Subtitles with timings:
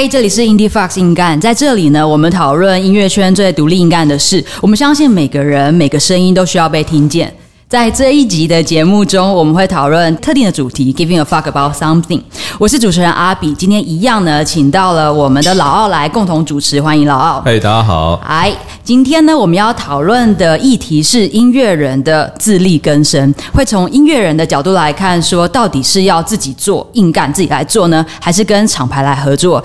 [0.00, 4.44] 嗨，这里是 Indie Fox 硬干，在这里呢，我们讨论音乐圈最独立硬干的事。
[4.62, 7.34] 我们相信每个人每个声音都需要被听见。
[7.68, 12.18] 在这一集的节目中，我们会讨论特定的主题，giving a fuck about something。
[12.58, 17.42] 我是主持人阿比，今天一样呢，请到了我们的老奥来共同主持，欢迎老奥。
[17.42, 18.14] 嘿，大家好。
[18.26, 18.50] 哎，
[18.82, 29.62] 今天呢，我们要讨论的议题是音乐人的自力更生，会从音乐人的角度来看，说到底是要自己做硬干自己来做呢，还是跟厂牌来合作？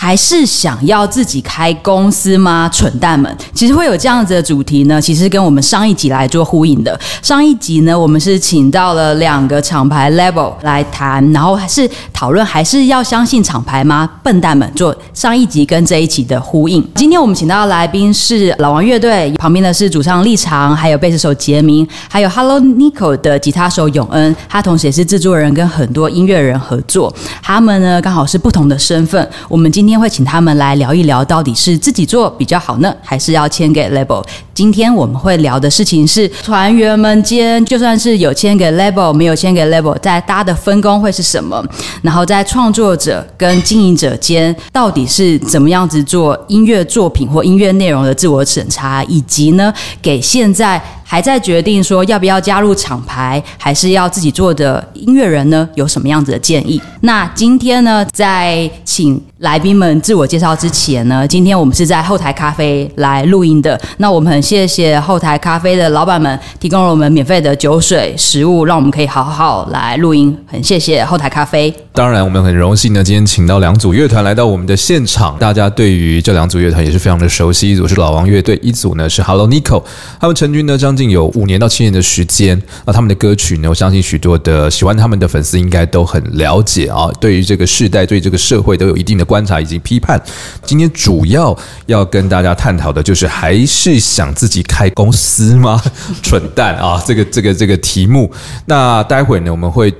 [0.00, 2.70] 还是想要自己开公司吗？
[2.72, 5.00] 蠢蛋们，其实会有这样子的主题呢。
[5.00, 6.98] 其实跟我们上一集来做呼应的。
[7.20, 14.08] 上一集呢，我们是请到了两个厂牌 level 来谈，然后还是讨论还是要相信厂牌吗？
[14.22, 16.86] 笨蛋们，做上一集跟这一集的呼应。
[16.94, 27.12] 今天我们请到的来宾是老王乐队，旁边的是主唱立长，还有贝斯手杰明，还有 Hello Nico 的吉他手永恩，他同时也是制作人，跟很多音乐人合作。
[27.42, 29.28] 他们呢刚好是不同的身份。
[29.48, 34.22] 我们今今今天会请他们来聊一聊，到底是自己做比较好呢，还是要签给 label？
[34.52, 41.64] 今天我们会聊的事情是团员们间，就算是有签给 label，没有签给 label，在大家的分工会是什么？
[42.02, 49.72] 然后在创作者跟经营者间，到底是怎么样子做音乐作品或音乐内容的自我审查，以及呢，
[50.02, 50.78] 给现在。
[51.10, 55.66] 还在决定说要不要加入厂牌，还是要自己做的音乐人呢？
[55.74, 56.78] 有什么样子的建议？
[57.00, 63.80] 那今天呢，在请来宾们自我介绍之前呢，今天我们是在后台咖啡来录音的。
[63.98, 70.36] 那我们很谢谢后台咖啡的老板们提供了我们免费的酒水、食物，让我们可以好好来录音。
[70.44, 71.72] 很谢谢后台咖啡。
[71.92, 75.38] 当然，我们很荣幸呢，今天请到两组乐团来到我们的现场。
[75.38, 79.84] 大家对于这两组乐团也是非常的熟悉，一组是老王乐队，一组呢是 Hello Nico。
[80.18, 82.60] 他们成军呢将近有五年到七年的时间。
[82.84, 87.08] 那他们的歌曲呢，我相信许多的喜欢他们的粉丝应该都很了解啊。
[87.20, 90.20] 对于这个世代，对这个社会都有一定的观察以及批判。
[90.64, 91.56] 今天主要
[91.86, 95.80] 要跟大家探讨的就是，还是想自己开公司吗？
[96.22, 97.00] 蠢蛋啊！
[97.06, 98.32] 这个这个这个题目。
[98.64, 99.94] 那待会呢，我们会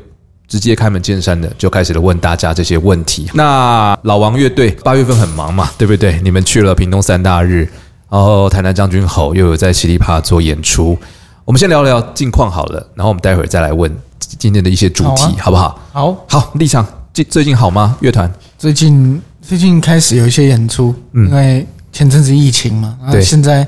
[0.48, 3.30] 直接开门见山的就开始了问大家这些问题。
[3.34, 6.18] 那老王乐队八月份很忙嘛，对不对？
[6.24, 7.70] 你们去了屏东三大日。
[8.10, 10.96] 然后台南将军吼又有在奇力帕做演出，
[11.44, 15.78] 我们先聊聊近况好了，然后我们待会儿再来问今天的一些主题，好不好？
[15.92, 17.98] 好，好，立场最最近好吗？
[18.00, 23.66] 乐团最近最近开始有一些演出，因为前阵子疫情嘛，对，现在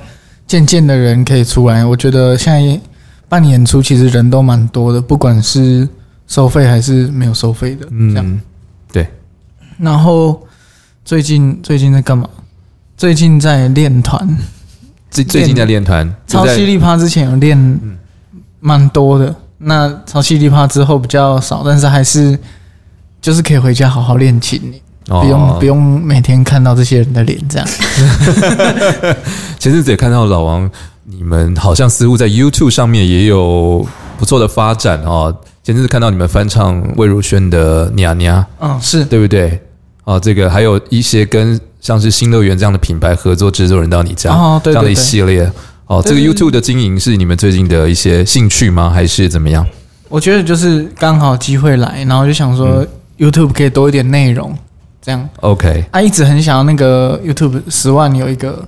[0.49, 2.81] 渐渐的人可以出来，我觉得现在
[3.28, 5.89] 办演出其实人都蛮多的，不管是
[6.27, 8.41] 收费还是没有收费的，这样
[8.93, 9.06] 对。
[9.78, 10.45] 然后
[11.05, 12.28] 最近最近在干嘛？
[12.97, 14.28] 最近在练团，
[15.09, 16.12] 最最近在练团。
[16.27, 17.81] 超犀利趴之前有练，
[18.59, 19.33] 蛮多的。
[19.59, 22.37] 那超犀利趴之后比较少，但是还是
[23.20, 24.60] 就是可以回家好好练琴，
[25.06, 27.69] 不用不用每天看到这些人的脸这样。
[29.58, 30.70] 前阵子也看到老王，
[31.04, 33.86] 你们好像似乎在 YouTube 上面也有
[34.19, 35.34] 不错的发展哦。
[35.62, 39.60] 前阵子看到你们翻唱魏如萱的《娘娘》，嗯，是对不对？
[40.04, 41.60] 哦，这个还有一些跟。
[41.82, 45.50] 像是新乐园这样的品牌合作制作人到你家哦，这样的一系列
[45.86, 48.91] 哦，这个 YouTube 的经营是你们最近的一些兴趣吗？
[48.91, 49.66] 还是怎么样？
[50.10, 52.86] 我觉得就是刚好机会来，然后就想说
[53.20, 54.56] YouTube 可以多一点内容，
[55.03, 55.84] 这样 OK。
[55.92, 58.66] 他一直很想要那个 YouTube 十万有一个，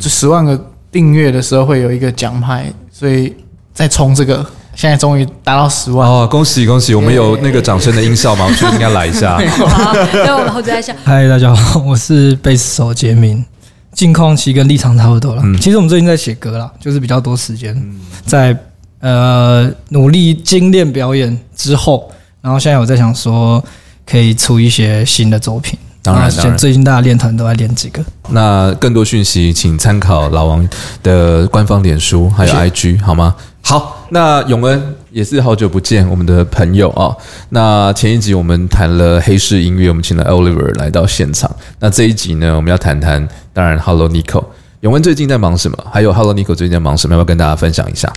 [0.00, 0.60] 就十万个
[0.90, 3.32] 订阅的时候会有一个奖牌，所以
[3.72, 4.44] 在冲这个。
[4.76, 6.26] 现在终于达到十万哦！
[6.28, 6.96] 恭喜恭喜！
[6.96, 8.44] 我们有那个掌声的音效吗？
[8.44, 9.38] 我觉得应该来一下。
[9.68, 10.92] 好，那我们后再下。
[11.06, 13.44] 嗨，大家好，我是贝斯手杰明。
[13.92, 15.42] 近况其实跟立场差不多了。
[15.44, 17.80] 嗯，其实我们最近在写歌啦，就是比较多时间
[18.26, 18.58] 在
[18.98, 22.10] 呃努力精炼表演之后，
[22.40, 23.64] 然后现在我在想说
[24.06, 25.78] 可以出一些新的作品。
[26.02, 28.04] 当然，最近大家练团都在练这个。
[28.28, 30.68] 那更多讯息请参考老王
[31.02, 33.34] 的官方脸书还有 IG 好吗？
[33.62, 37.16] 好，那永恩也是好久不见，我们的朋友啊。
[37.48, 41.50] 那前一集我们谈了黑市音乐，我们请了 Oliver 来到现场。
[41.78, 44.44] 那这一集呢，我们要谈谈，当然 Hello Nico，
[44.80, 45.78] 永恩最近在忙什么？
[45.90, 47.14] 还有 Hello Nico 最近在忙什么？
[47.14, 48.12] 要不要跟大家分享一下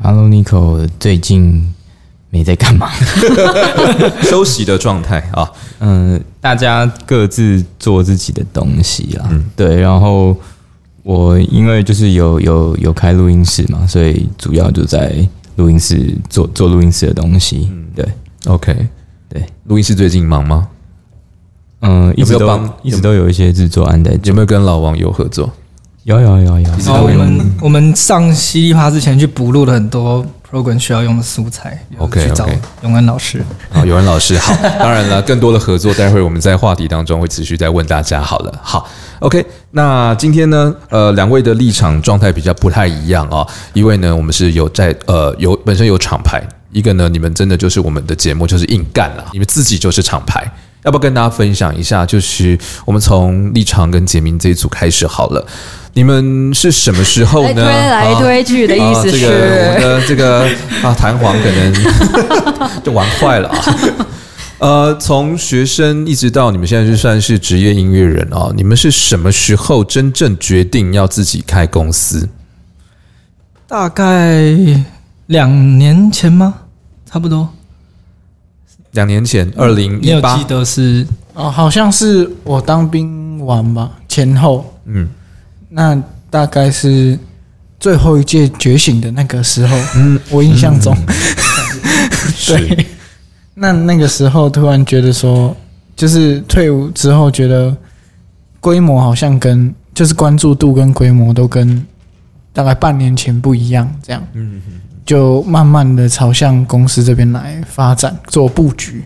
[0.00, 1.74] ？Hello Nico 最近
[2.30, 2.90] 没在干嘛，
[4.22, 5.50] 休息的状态啊。
[5.80, 9.26] 嗯，大家各自做自己的东西啦。
[9.30, 10.36] 嗯，对，然后。
[11.04, 15.14] 我因为就是有有有开录音室嘛，所以主要就在
[15.56, 17.72] 录音室做做录音室的东西。
[17.94, 18.06] 对
[18.44, 18.76] ，OK，
[19.26, 20.68] 对，录音室最近忙吗？
[21.80, 24.18] 嗯，一直都一直都有一些制作案在。
[24.22, 25.50] 有没有跟老王有合作？
[26.04, 26.70] 有有有有。
[26.86, 32.48] 我们我们上《犀利趴》之前去补录了很多 program 需要用的素材 OK，去找
[32.82, 33.44] 永恩老师。
[33.70, 34.54] 好，永恩老师好。
[34.78, 38.22] 当然了，更多的合作，待会我们在话题当中会持续再问大家。
[38.22, 38.88] 好了，好
[39.20, 39.44] ，OK。
[39.72, 43.46] 那今天呢，呃，两位的立场状态比较不太一样啊。
[43.74, 46.40] 一位呢，我们是有在呃有本身有厂牌；
[46.72, 50.50] 一个呢，你们真的就是我们的节目就是硬干了，你们自己就是厂牌。
[50.88, 52.06] 要不要跟大家分享一下？
[52.06, 55.46] 就是我们从立场跟杰明这一组开始好了。
[55.92, 57.54] 你们是什么时候呢？
[57.54, 60.48] 推来推去的意思是，我们的这个
[60.82, 61.74] 啊弹簧可能
[62.82, 63.58] 就玩坏了啊。
[64.60, 72.30] 呃，从学生一直到你们现在就算是职业音乐人啊，你们是什么时候真正决定要自己开公司？
[73.66, 74.56] 大概
[75.26, 76.54] 两年前吗？
[77.04, 77.50] 差不多。
[78.98, 85.08] 两年前，二零一八，记得是哦，好像是我当兵完吧，前后，嗯，
[85.68, 87.16] 那大概是
[87.78, 90.92] 最后一届觉醒的那个时候，嗯，我印象中，
[92.48, 92.86] 对，
[93.54, 95.56] 那那个时候突然觉得说，
[95.94, 97.76] 就是退伍之后觉得
[98.58, 101.86] 规模好像跟就是关注度跟规模都跟
[102.52, 104.60] 大概半年前不一样，这样，嗯。
[105.08, 109.02] 就慢慢的朝向公司这边来发展做布局，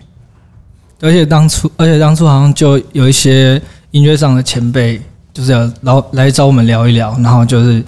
[0.99, 3.61] 而且当初，而且当初好像就有一些
[3.91, 4.99] 音乐上的前辈，
[5.33, 7.81] 就是要老来找我们聊一聊，然后就是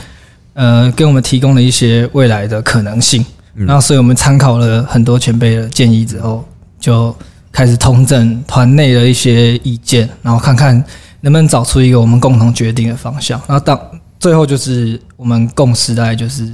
[0.54, 3.26] 呃，给我们提供了一些未来的可能性。
[3.54, 6.42] 然后，所以我们参考了很多前辈的建议之后，
[6.80, 7.14] 就
[7.52, 10.74] 开始通证团内的一些意见，然后看看
[11.20, 13.38] 能不能找出一个我们共同决定的方向。
[13.46, 13.78] 然后当
[14.25, 16.51] 最后就是我们共识，大概就是。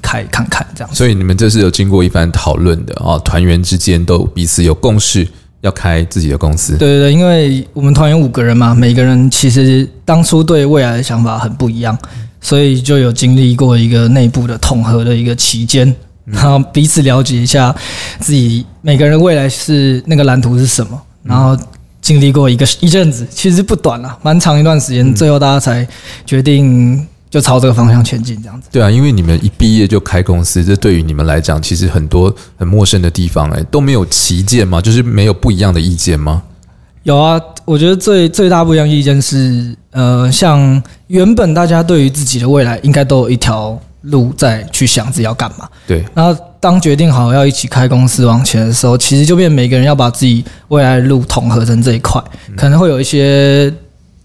[0.00, 5.26] 开看看这样，所以你们这是有经过一番讨论的啊，团员之间都彼此有共识，
[5.62, 6.76] 要开自己的公司。
[6.76, 11.98] 对对对，因为我们团员五个人嘛，每个人其实当初对未来的想法很不一样，
[12.40, 15.92] 所以就有经历过一个内部的统合的一个期间，
[16.24, 17.74] 然后彼此了解一下
[18.20, 21.58] 自己每个人未来是那个蓝图是什么，然后
[22.00, 25.84] 经历过一个一阵子，其实不短了，蛮长一段时间，最后大家才
[26.24, 27.04] 决定。
[27.34, 28.68] 就朝这个方向前进，这样子。
[28.70, 34.80] 对啊，因为你们一毕业就开公司，这对于你们来讲，其实很多很陌生的地方，哎，都没有旗舰吗？
[34.80, 36.44] 就是没有不一样的意见吗？
[37.02, 45.68] 有啊，我觉得最最大不一样意见是，呃，像原本大家对于自己的未来，应该都有一条路在去想自己要干嘛。
[45.88, 46.04] 对。
[46.14, 52.22] 然后当决定好要一起开公司往前的时候，其实就变每个人要把自己未来的路统合成这一块，
[52.56, 53.74] 可能会有一些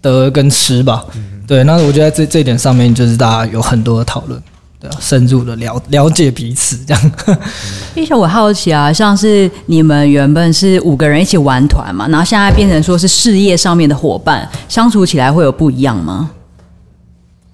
[0.00, 1.04] 得跟失吧。
[1.50, 4.40] 对，那我觉得在这这一点上面，就是大家有很多的讨论，
[4.78, 7.12] 对，深入的了了解彼此这样。
[7.92, 16.30] 并且我好奇啊，像是你们原本是五个人一起玩团嘛，然后现在变成说是事业上面的伙伴，相处起来会有不一样吗？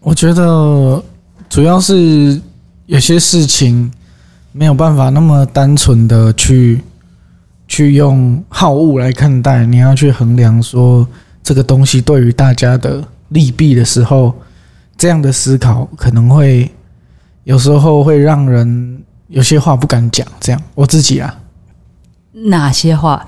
[0.01, 1.03] 我觉得
[1.49, 2.39] 主要是
[2.85, 3.91] 有些事情
[4.53, 6.83] 没有办法那么单纯的去
[7.67, 11.09] 去用好恶来看待，你要去衡量说
[11.43, 13.03] 这个东西对于大家的。
[13.37, 14.35] 利弊的时候，
[14.97, 16.73] 这样的思考可能会
[17.45, 20.27] 有时候会让人有些话不敢讲。
[20.41, 21.37] 这样，我自己啊，
[22.33, 23.25] 哪些话？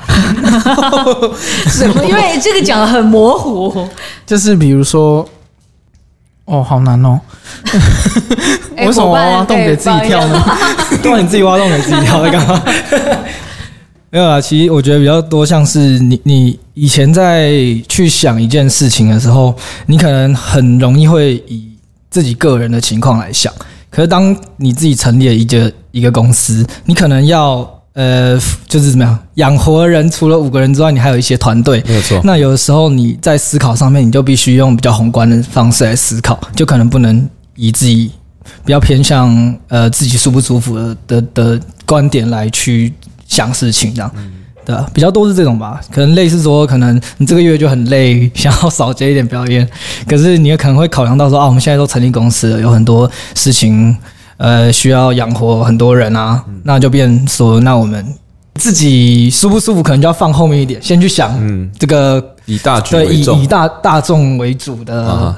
[1.66, 2.02] 什么？
[2.06, 3.86] 因为这个讲的很模糊。
[4.26, 5.28] 就是比如说，
[6.46, 7.20] 哦，好难哦。
[8.78, 10.42] 为什么挖洞给自己跳呢？
[11.02, 12.62] 都 你自己挖洞给自己跳，在干嘛？
[14.10, 17.52] 没有啊，其实我觉得比较多像是你，你以前在
[17.88, 19.54] 去想一件事情的时候，
[19.86, 21.68] 你可能很容易会以
[22.08, 23.52] 自己个人的情况来想。
[23.90, 31.82] 可是当你自己成立了一个一个公司，你可能要呃，就是怎么样养活人，除了五个人之外，你还有一些团队。
[31.86, 32.18] 没有错。
[32.24, 38.10] 那有的时候你在思考上面，你就必须用比较宏观的方式来思考，就可能不能以自己
[38.64, 42.90] 比较偏向呃自己舒不舒服的的的观点来去。
[43.28, 44.10] 想事情这样，
[44.64, 45.80] 对比较多是这种吧。
[45.92, 49.68] 可能类似说，可能你这个月就很累，想要少接一点表演。
[50.08, 53.96] 可是你也可能会考量到说，啊，我们现在都成立公司了，有很多事情，
[54.38, 56.42] 呃，需要养活很多人啊。
[56.64, 58.04] 那就变说，那我们
[58.56, 65.34] 自己舒不舒服，可能就要放后面一点，先去想，嗯，这个以大局为重，以以大大众为主的。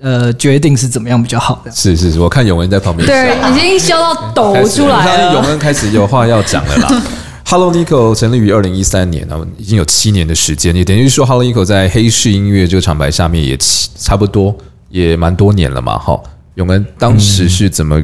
[0.00, 1.70] 呃，决定是怎么样比较好的？
[1.72, 5.34] 是是是，我看永恩在旁边，对，已经笑到抖出来了。
[5.34, 7.02] 永恩开始有话要讲了啦。
[7.50, 14.54] Hello Nico 成立于二零一三年，然后已经有七年的时间，也等于说 Hello Nico 在黑市音乐这个厂牌下面也七差不多
[14.90, 15.98] 也蛮多年了嘛。
[15.98, 16.20] 哈，
[16.56, 18.02] 永恩当时是怎么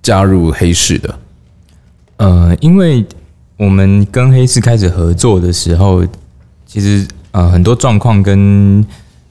[0.00, 1.18] 加入黑市的？
[2.18, 3.04] 呃，因为
[3.56, 6.06] 我们跟黑市开始合作的时候，
[6.64, 8.86] 其实呃很多状况跟。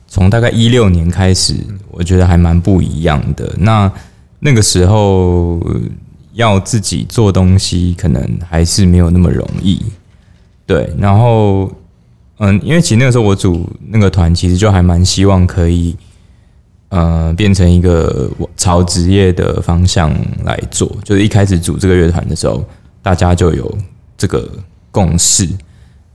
[0.09, 1.53] 从大概一六年开始，
[1.91, 3.53] 我觉得还蛮不一样的。
[3.57, 3.91] 那
[4.39, 5.59] 那个时候
[6.37, 9.83] 要自己做东西，可能还是没有那么容易。
[10.67, 11.71] 对，然后
[12.37, 15.95] 嗯，因为其实那个时候我组那个团，其实就还蛮希望可以，
[16.89, 20.13] 呃，变成一个朝职业的方向
[20.43, 20.87] 来做。
[21.03, 22.63] 就是一开始组这个乐团的时候，
[23.01, 23.77] 大家就有
[24.15, 24.47] 这个
[24.91, 25.49] 共识。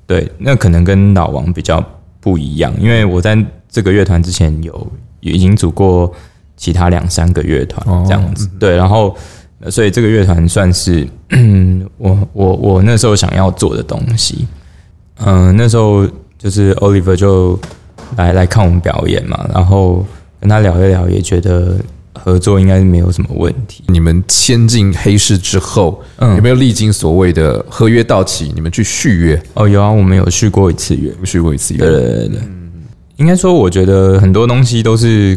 [0.06, 1.84] 对，那可能跟老王比较
[2.20, 3.36] 不一样，因为我在
[3.68, 6.12] 这个乐团之前有已经组过
[6.56, 8.46] 其他两三个乐团这样子。
[8.60, 9.16] 对，然后
[9.70, 11.06] 所以这个乐团算是
[11.98, 14.46] 我我我那时候想要做的东西。
[15.18, 16.06] 嗯，那时候
[16.38, 17.58] 就是 Oliver 就
[18.16, 20.04] 来来看我们表演嘛，然后
[20.40, 21.76] 跟他聊一聊，也觉得。
[22.14, 23.82] 合作应该是没有什么问题。
[23.88, 29.42] 你们签进黑市之后，嗯，有没有历经所谓的合约到期，你们去续约？
[29.54, 31.80] 哦，有啊，我们有续过一次约，续过一次约。
[31.80, 32.38] 对对对对，
[33.16, 35.36] 应该说，我觉得很多东西都是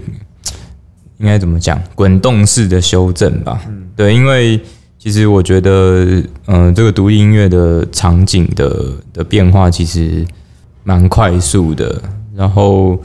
[1.18, 3.62] 应该怎么讲，滚动式的修正吧。
[3.96, 4.60] 对，因为
[4.98, 10.26] 其实我觉得，嗯，这个独立音乐的场景的的变化其实
[10.84, 12.02] 蛮快速的，
[12.36, 12.98] 然后。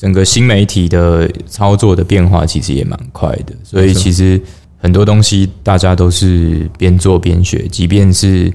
[0.00, 4.40] 整个新媒体的操作的变化其实也蛮快的，所以其实
[4.76, 8.48] 很多东西大家都是边做边学，即便是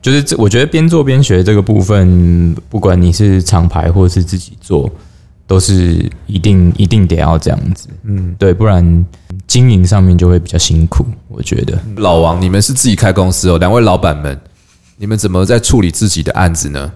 [0.00, 4.90] 就是这，我觉得边做边学这个部分，不管你是厂牌或是自己做，
[5.46, 9.06] 都是一定一定得要这样子，嗯，对，不然
[9.46, 11.06] 经营上面就会比较辛苦。
[11.28, 14.38] 我觉得老王，你们是自己开公司哦，两位老板们，
[14.96, 16.92] 你们怎么在处理自己的案子呢？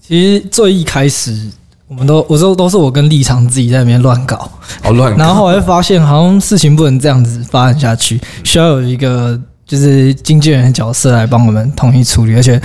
[0.00, 1.50] 其实最一开始。
[1.88, 4.48] 我们都，我说都是我跟立场自己在那边乱搞，
[4.84, 12.62] 哦乱，然后后来发现好像事情不能这样子发展下去，需要有一个就是经纪人的角色来帮我们统一处理，而且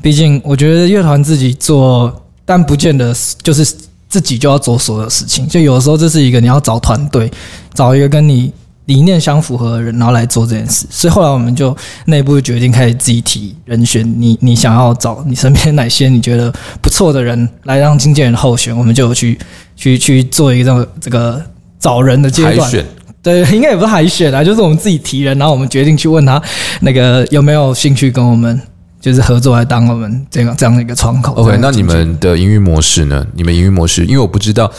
[0.00, 3.66] 毕竟我觉得乐团自己做，但不见得就是
[4.08, 7.30] 自己就要做所有事情，就有的时候这是一个你要找团队，
[7.74, 8.52] 找一个跟你。
[8.88, 14.02] 理念相符合的人，然后来做这件事，所以后来我们就内部决定开始自己提人选。
[14.18, 16.50] 你你想要找你身边哪些你觉得
[16.80, 19.38] 不错的人来让经纪人候选，我们就去
[19.76, 21.38] 去去做一个这个
[21.78, 22.58] 找人的阶段。
[22.58, 22.86] 海选
[23.22, 26.42] 对，应该也不是海选啊，就是我们自己提人，然后我们决定去问他
[26.80, 28.58] 那个有没有兴趣跟我们。
[29.00, 31.32] 就是合作来当我们这样这样的一个窗口。
[31.34, 33.24] OK，那你们的营运模式呢？
[33.34, 34.70] 你们营运模式，因为我不知道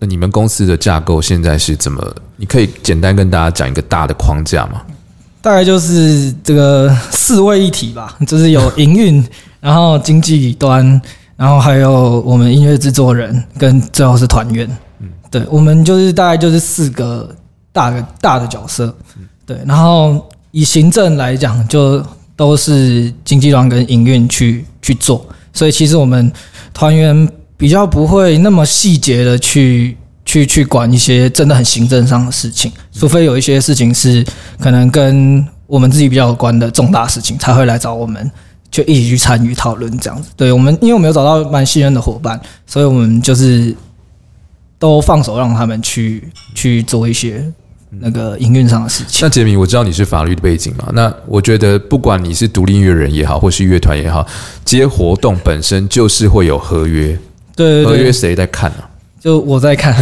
[0.00, 2.02] 你们公司的架构现在是怎么，
[2.36, 4.80] 你可以简单跟大家讲一个大的框架吗？
[5.42, 9.22] 大概就是这个四位一体吧， 就是有营运，
[9.60, 11.00] 然后经济端，
[11.36, 14.66] 然后还有我们音乐制作人，跟最后是团员。
[15.00, 17.28] 嗯，对，我们就是大概就是四个
[17.72, 18.92] 大的大的角色。
[19.44, 22.02] 对，然后以行政来讲就。
[22.36, 26.30] 都是经纪团跟营运去去做，所以其实我们
[26.74, 34.22] 团员比较不会那么细节的去去去管一些真的很行政上的事情，除非有一些事情是
[34.60, 38.30] 可能跟我们自己比较有关的重大事情，才会来找我们，
[38.70, 40.28] 就一起去参与讨论这样子。
[40.36, 43.74] 对我们，因为我们有找到蛮信任的伙伴，所以我们就是
[44.78, 47.50] 都放手让他们去去做一些。
[48.00, 49.18] 那个营运上的事情。
[49.22, 50.88] 那杰明，我知道你是法律的背景嘛？
[50.92, 54.26] 那我觉得，不管你是独立音乐人也好，或是乐团也好，
[54.64, 57.18] 接活动本身就是会有合约。
[57.54, 58.78] 对，合约谁在看呢？
[59.20, 59.94] 就我在看，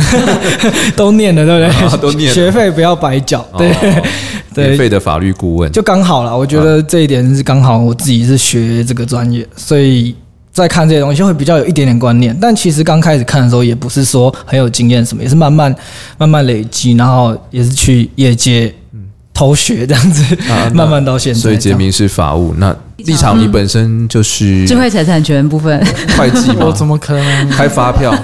[0.96, 1.98] 都念了，对不对？
[1.98, 3.46] 都念，学费不要白缴。
[3.56, 3.72] 对，
[4.54, 6.36] 免费的法律顾问，就刚好了。
[6.36, 10.14] 我觉得这一点是刚好，我自己是学这个专业，所以。
[10.54, 12.34] 在看这些东西，就会比较有一点点观念。
[12.40, 15.75] 但其实刚开始看的时候，也不是说很有经验什么，也是慢慢
[16.16, 18.73] 慢慢累积，然后也是去业界
[19.34, 21.40] 偷学这样子， 啊 慢慢到现在。
[21.40, 25.84] 所以杰明是法务，那立场你本身就是智慧财产权部分
[26.16, 26.66] 会计吗？
[26.66, 28.14] 我怎么可能开发票？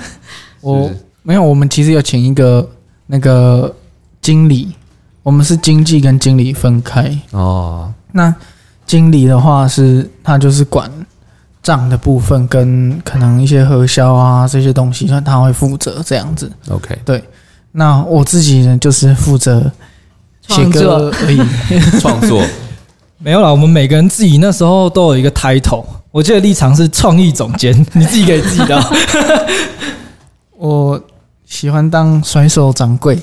[0.60, 0.90] 我
[1.22, 2.68] 没有，我们其实有请一个
[3.06, 3.74] 那个
[4.20, 4.74] 经理，
[5.22, 7.90] 我们是经济跟经理分开哦。
[8.12, 8.34] 那
[8.84, 10.90] 经理的话是，他就是管。
[11.68, 16.50] 账的部分跟可能一些核销啊这些东西，那他会负责这样子。
[16.70, 17.22] OK，对。
[17.72, 19.70] 那我自己呢，就是负责
[20.48, 21.38] 写歌而已。
[22.00, 22.42] 创作
[23.18, 23.50] 没有啦。
[23.50, 25.84] 我们每个人自己那时候都有一个 title。
[26.10, 28.82] 我记得立场是创意总监， 你自己给自己的。
[30.56, 30.98] 我
[31.44, 33.20] 喜欢当甩手掌柜。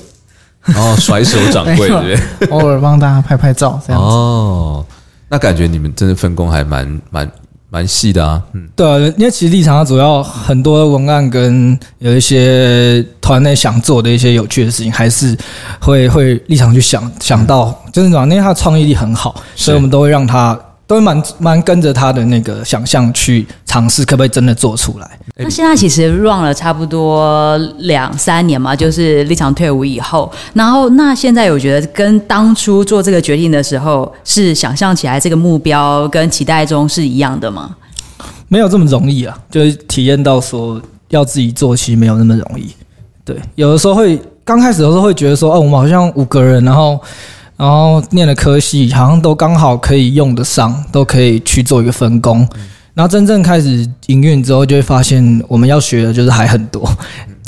[0.76, 4.08] 哦，甩手掌柜对，偶尔帮大家拍拍照这样子。
[4.08, 4.86] 哦，
[5.28, 7.28] 那感觉你们真的分工还蛮蛮。
[7.68, 15.36] 蛮细的啊，嗯，对啊，因为其实立场主要很多文案跟有一些团内想做的一些有趣的事情，还是
[15.80, 25.18] 会会立场去想想到，就是讲，因为他的创意力很好，所以我们都会让他都会蛮蛮跟着他的那个想象去尝试，可不可以真的做出来？
[25.36, 37.76] 那现在其实 run 了差不多两三年嘛，就是立场退伍以后，然后那现在我觉得跟当初做这个决定的时候，是想象起来这个目标跟期待中是一样的吗？
[38.48, 42.70] 没有这么容易啊，就是体验到说要自己做，其实没有那么容易。
[43.24, 46.98] 对，有的时候会刚开始的时候会觉得说，哦，我们好像五个人，然后
[47.56, 52.46] 然后念的科系好像都刚好可以用得上，都可以去做一个分工。
[52.94, 56.88] 然后真正开始营运之后，就会发现我们要学的就是还很多。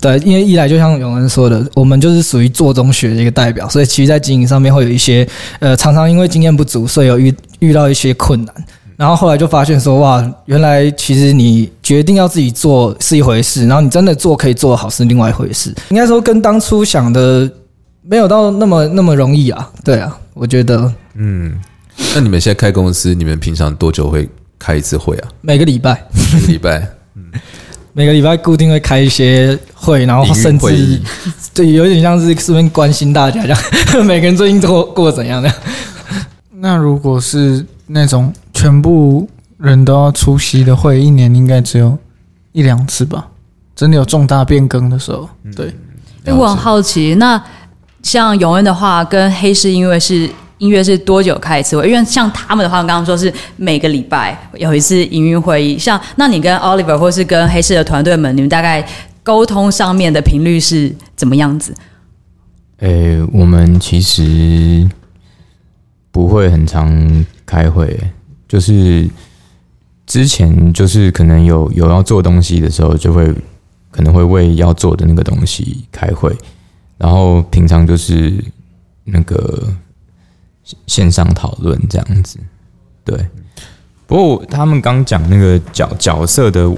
[0.00, 5.26] 对，因为一来就像永恩说的，我们就是属于做中学的一个代表，所以其实，在经营上面会有一些
[5.58, 8.54] 呃，常常因为经验不足，所以有遇遇到一些困难。
[8.96, 15.74] 然后后来就发现说，哇，原来其实你决定要自己做是一回事，然后你真的做可以做好是另外一回事。
[15.90, 17.50] 应该说跟当初想的
[18.08, 19.70] 没有到那么那么容易啊。
[19.84, 21.60] 对啊，我觉得，嗯，
[22.14, 24.26] 那你们现在开公司，你们平常多久会
[24.58, 25.28] 开一次会啊？
[25.42, 27.24] 每个礼拜，每个礼拜， 嗯，
[27.92, 31.00] 每个礼拜固定会开一些会，然后甚至
[31.52, 33.58] 对，有点像是顺便关心大家这样，
[34.06, 35.52] 每个人最近过过怎样的。
[36.60, 41.96] 那如果是那种全部人都要出席的会，一年应该只有
[42.52, 43.28] 一两次吧？
[43.76, 45.72] 真的有重大变更的时候，对。
[46.24, 47.40] 哎，我很好奇，那
[48.02, 50.28] 像永恩的话，跟黑市音乐是
[50.58, 51.88] 音乐是多久开一次会？
[51.88, 55.78] 因为像他们的话，刚刚说是每个礼拜有一次营运会议。
[55.78, 58.86] 像那你跟 Oliver 或是跟黑市的团队们，你们大概
[59.22, 61.74] 沟通上面的频率是怎么样子？
[62.78, 64.88] 诶，我们其实。
[66.10, 67.96] 不会很常开会，
[68.48, 69.08] 就是
[70.04, 73.32] 之前就是可能有有要做东西的时候，就会
[73.92, 76.34] 可能会为要做的那个东西开会，
[76.98, 78.44] 然后平常就是
[79.04, 79.66] 那个
[80.86, 82.38] 线上讨论这样子。
[83.04, 83.26] 对，
[84.06, 86.70] 不过他们刚讲那个角角色的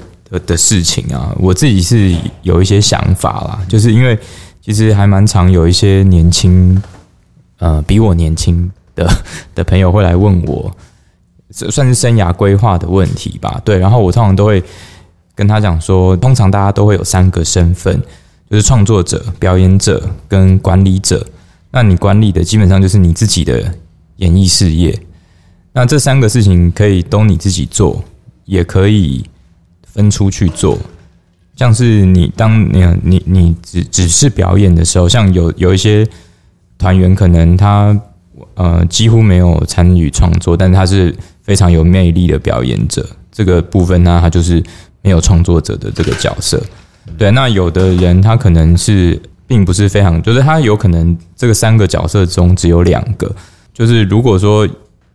[0.45, 4.17] 的事情啊，我自己是有一些想法啦，就是因为
[4.61, 6.81] 其实还蛮常有一些年轻，
[7.57, 8.71] 呃，比我年轻。
[8.93, 9.09] 的
[9.55, 10.69] 的朋友会来问我，
[11.49, 13.59] 这算是生涯规划的问题吧？
[13.63, 14.61] 对，然后我通常都会
[15.33, 18.03] 跟他讲说，通常大家都会有三个身份，
[18.51, 21.25] 就是创作者、表演者跟管理者。
[21.71, 23.73] 那你管理的基本上就是你自己的
[24.17, 24.95] 演艺事业。
[25.71, 28.03] 那这三个事情可以都你自己做，
[28.43, 29.23] 也可以
[29.85, 30.77] 分出去做。
[31.55, 36.05] 像是你当你你你只只是表演的时候，像有有一些
[36.77, 37.99] 团员可能他。
[38.55, 43.07] 呃，几乎没有参与创作，但是他是非常有魅力的表演者。
[43.31, 44.61] 这个部分呢，他就是
[45.01, 46.61] 没有创作者的这个角色。
[47.17, 53.29] 对，那有的人他可能是并不是非常，就是他有可能这个三个角色中只有两个。
[53.73, 54.67] 就是如果说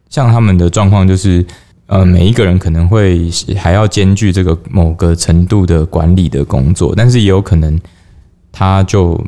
[0.09, 1.45] 像他们的状况，就是
[1.87, 7.79] 呃，每一个人可能会还要兼具这个某个程度的管理的工作，但是也有可能
[8.53, 9.23] 他就。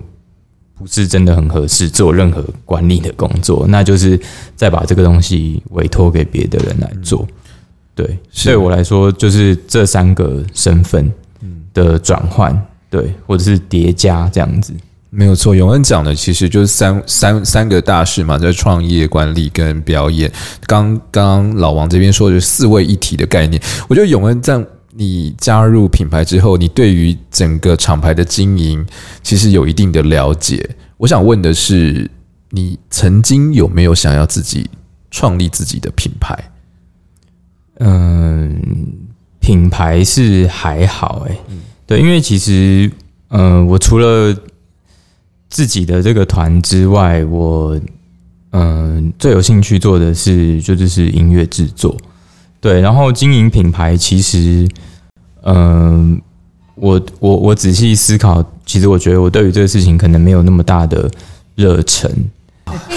[0.80, 4.16] 不是真的很合适做任何管理的工作，那就是
[4.54, 7.26] 再把这个东西委托给别的人来做。
[7.96, 11.12] 对，对我来说，就是这三个身份
[11.72, 14.72] 的转换，对，或者是叠加这样子，
[15.10, 15.54] 没有错。
[15.54, 20.30] 永恩讲的其实就是三三三个大事嘛，在创业、管理跟表演。
[20.66, 24.64] 刚刚老王这边说的四位一体的概念，我觉得永恩在。
[25.00, 28.84] 你加入品牌之后，你对于整个厂牌的经营
[29.22, 30.68] 其实有一定的了解。
[30.96, 32.10] 我想问的是，
[32.50, 34.68] 你曾经有没有想要自己
[35.08, 36.36] 创立自己的品牌？
[37.78, 38.07] 嗯，
[39.48, 41.38] 品牌是还好哎，
[41.86, 42.92] 对，因为其实，
[43.30, 44.36] 嗯，我除了
[45.48, 47.80] 自己的这个团之外，我
[48.52, 51.96] 嗯最有兴趣做的是就就是音乐制作，
[52.60, 54.68] 对，然后经营品牌其实。
[55.44, 56.20] 嗯，
[56.74, 61.10] 我我我仔细思考，其实我觉得我对于这个事情可能没有那么大的
[61.54, 62.10] 热忱。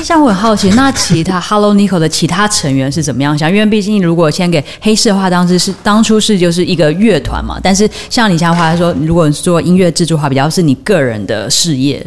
[0.04, 3.50] 像我很好奇，那其他 Hello Nico 的其他成员是怎么样想？
[3.50, 7.60] 因为毕竟如果先给黑市的话，当时是当初是就是一个乐团嘛。
[7.62, 12.06] 但是像你像话说，如果做音乐制作的话，比较是你个人的事业。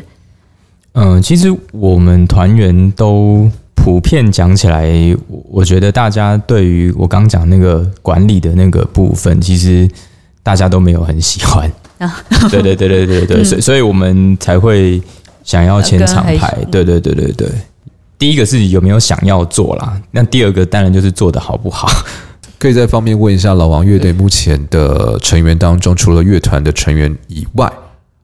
[0.95, 3.51] 嗯，其实我们团员都。
[3.77, 4.91] 普遍讲起来，
[5.51, 9.87] 我觉得大家对于我刚讲那个管理的那个部分，其实
[10.43, 11.71] 大家都没有很喜欢。
[12.51, 15.03] 对对对对对对，所以所以我们才会
[15.45, 16.59] 想要签厂牌。
[16.73, 17.49] 对对对对对，
[18.19, 21.89] 第一个是有没有想要做啦，那第二个当然就是做的好不好。
[22.59, 27.71] 可以再方便问一下老王乐队目前的成员当中，除了乐团的成员以外，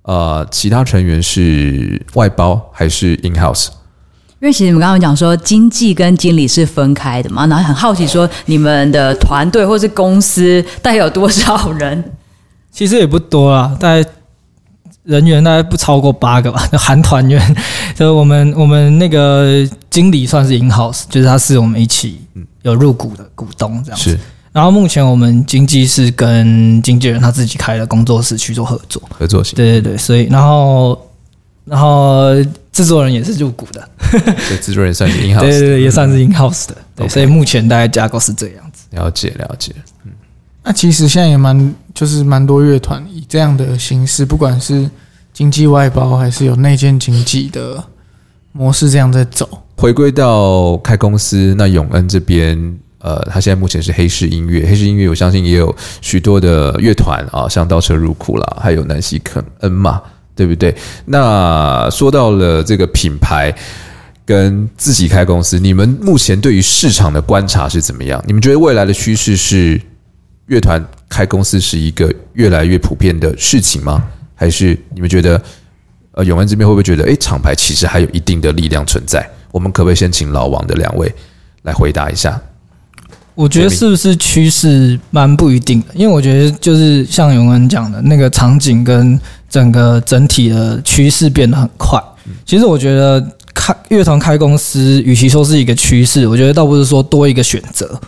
[0.03, 3.69] 呃，其他成员是外包还是 in house？
[4.41, 12.03] 因为其实你们刚刚讲说经济跟经理是分开的嘛，然后很好奇说你们的团队或是公司大概有多少人？
[12.73, 14.09] 其实也不多啦，大概
[15.05, 17.57] 人员大概不超过八个吧， 含团员。
[17.97, 22.21] 就我们我们那个经理算是 in house，就是他是我们一起
[22.63, 24.19] 有入股的股东这样子。
[24.53, 29.55] 然后目前我们经济是跟经纪人他自己开了工作室去做合作，合作型。
[29.57, 31.01] 对对对，所以然后
[31.65, 32.35] 然后
[32.73, 36.77] 制作人也是入股的， 所以制作人算是 in house，对对对，也算是 in house 的。
[36.97, 38.85] 对，所以目前大概架构是这样子。
[38.91, 39.73] 了解了解，
[40.05, 40.11] 嗯，
[40.63, 44.89] 那其实现在也蛮就是蛮多乐团以这样的形式，不管是
[45.33, 47.83] 经济外包还是有内建经济的
[48.53, 49.49] 模式，这样在走。
[49.77, 52.79] 回归到开公司，那永恩这边。
[53.03, 60.03] 呃，他现在目前是黑市音乐，黑市音乐我相信也有许多的乐团啊，像倒车入库啦，还有南希肯恩嘛，
[60.37, 60.77] 对不对？
[61.07, 63.51] 那说到了这个品牌
[64.27, 68.23] 跟自己开公司，你们目前对于市场的观察是怎么样？
[68.27, 69.81] 你们觉得未来的趋势是
[70.51, 74.03] 乐团开公司是一个越来越普遍的事情吗？
[74.35, 75.41] 还是你们觉得
[76.13, 79.25] 呃永安这边会不会觉得，诶，厂牌其实还有一定的力量存在？
[79.53, 81.13] 我们可不可以先请老王的两位
[81.63, 82.41] 来回答一下？
[83.37, 92.03] 我觉得是不是趋势蛮不一定的，因为我觉得就是像永恩讲的那个场景跟整个整体的趋势变得很快。
[92.45, 97.99] 其实我觉得开乐团开公司，与其说是一个趋势，我觉得倒不是说多一个选择。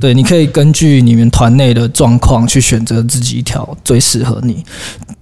[0.00, 4.64] 对，你可以根据你们团内的状况去选择自己一条最适合你、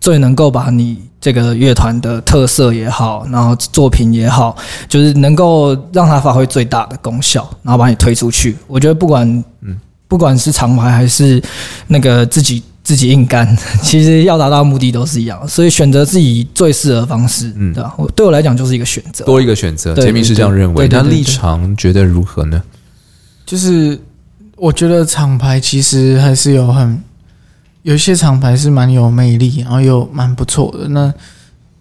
[0.01, 0.98] 最能够把你。
[1.22, 4.57] 这个乐团的特色也好，然后作品也好，
[4.88, 8.57] 就是能够让它发挥最大的功效，然后把你推出去。
[8.66, 9.25] 我觉得不管
[9.61, 11.40] 嗯，不管是厂牌还是
[11.87, 15.46] 那个自己自己硬干， 其实要达到目的都是一样。
[15.46, 17.94] 所以选择自己最适合方式，嗯，对吧？
[17.96, 19.94] 我对我来讲就是一个选择，多一个选择。
[19.94, 22.61] 杰明是这样认为，他立场觉得如何呢？
[23.46, 23.96] 就是
[24.62, 27.03] 我觉得厂牌其实还是有很。
[27.83, 30.87] 有一些厂牌是蛮有魅力，然后又蛮不错的。
[30.87, 31.12] 那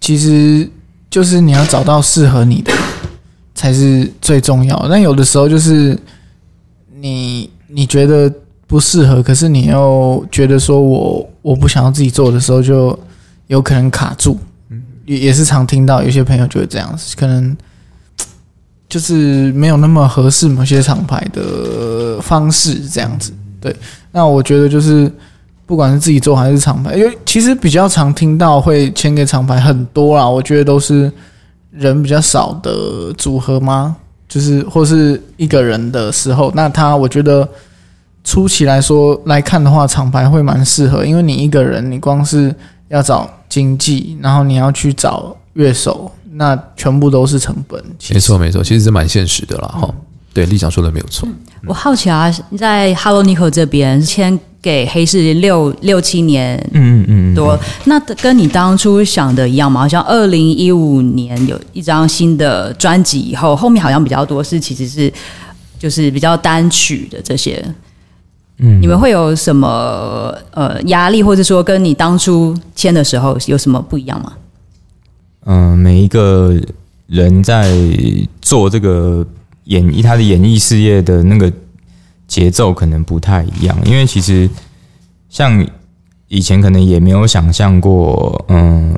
[0.00, 0.68] 其实
[1.08, 2.72] 就是你要找到适合你的
[3.54, 4.88] 才是最重要。
[4.88, 5.96] 但有的时候就是
[6.96, 8.28] 你你觉得
[8.66, 12.98] 不适合，可是你又觉得说我我不想要自己做的时候，就
[13.46, 14.36] 有可能卡住。
[15.06, 17.56] 也也是常听到有些朋友就会这样子，可能
[18.92, 23.32] 就是没有那么合适某些厂牌的方式这样子。
[23.58, 23.74] 对，
[24.10, 25.10] 那我觉得就是。
[25.64, 31.10] 不管是自己做还是厂牌，因为其实比较常听到会签给厂牌很多啦，我觉得都是
[31.70, 33.96] 人比较少的组合吗？
[34.28, 37.48] 就是或是一个人的时候，那他我觉得
[38.22, 42.54] 初期来说来看的话，厂牌会蛮适合，因为你一个人，你光是
[42.88, 46.10] 要找经济，然后你要去找乐手，
[46.42, 47.80] 那全部都是成本。
[48.10, 49.68] 没错没错，其实是蛮现实的啦。
[49.68, 49.88] 哈。
[50.34, 51.28] 对，立长说的没有错。
[51.68, 52.28] 我好奇啊，
[52.58, 59.82] 在 Hello Nico 这边签给黑市六六七年，嗯嗯多，那跟你当初想的一样吗？
[59.82, 65.12] 好像二零一五年有一张新的专辑以后，后面好像比较多是其实是
[65.78, 67.62] 就是比较单曲的这些。
[68.58, 74.32] 嗯，你们会有什么呃压力，或者说跟你当初签的时候有什么不一样吗？
[75.44, 76.54] 嗯，每一个
[77.06, 77.70] 人在
[78.40, 79.26] 做这个。
[79.66, 81.50] 演绎他的演艺事业的那个
[82.26, 84.50] 节奏可能不太一样，因为其实
[85.28, 85.64] 像
[86.26, 88.92] 以前可能也没有想象过，嗯，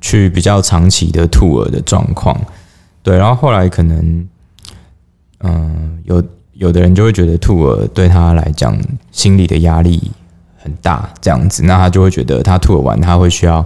[0.00, 2.36] 去比较长期的兔儿的状况，
[3.04, 4.28] 对，然后后来可能，
[5.44, 6.20] 嗯，有
[6.54, 8.76] 有的人就会觉得兔儿对他来讲
[9.12, 10.10] 心理的压力
[10.58, 13.64] 很大，这样子，那他就会觉得他兔儿完他会需要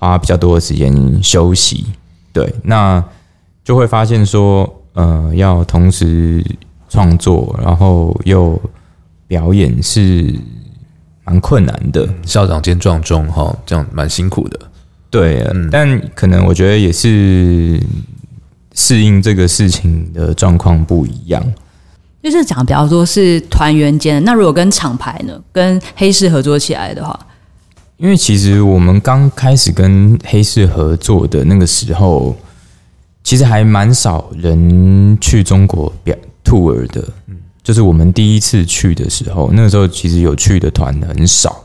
[0.00, 1.86] 花比较多的时间休息，
[2.32, 3.04] 对，那
[3.62, 4.68] 就会发现说。
[4.92, 6.44] 呃，要同时
[6.88, 8.60] 创作，然后又
[9.28, 10.34] 表演是
[11.24, 12.06] 蛮困难的。
[12.26, 14.58] 校长兼壮中哈，这样蛮辛苦的。
[15.08, 17.80] 对，嗯但可能我觉得也是
[18.74, 21.40] 适应这个事情的状况不一样。
[22.20, 27.18] 就是讲比较多是团员间，那如果跟厂牌呢，跟黑市合作起来的话，
[28.00, 32.34] 因为其实我们刚开始跟黑市合作的那个时候。
[33.22, 41.62] 其实还蛮少人去中国表 tour 的，嗯，就是我们第一次去的时候，那个时候其实有去的团很少。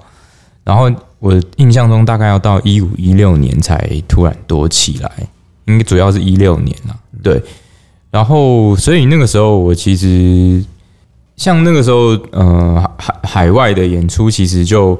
[0.66, 5.10] 然后我印象中大概要到一五一六年才突然多起来，
[5.66, 6.94] 应该主要是一六年啊，
[7.24, 7.42] 对。
[8.12, 10.64] 然后所以那个时候我其实
[11.38, 15.00] 像那个时候，呃，海海外的演出其实就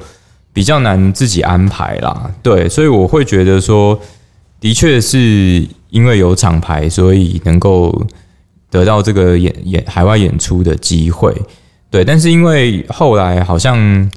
[0.56, 2.68] 比较难自己安排啦，对。
[2.68, 4.00] 所以我会觉得说。
[4.58, 7.94] 的确是因为有厂牌，所以能够
[8.72, 11.32] 得到这个演演海外演出的机会。
[11.92, 14.10] 对，但是因为后来好像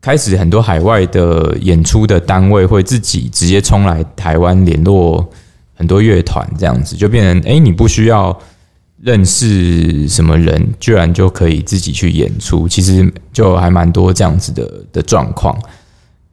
[0.00, 5.28] 开始很多海外的演出的单位会自己直接冲来台湾联络
[5.74, 8.38] 很多乐团，这样子就变成哎，你不需要
[9.02, 12.68] 认识什么人，居然就可以自己去演出。
[12.68, 15.58] 其实就还蛮多这样子的的状况。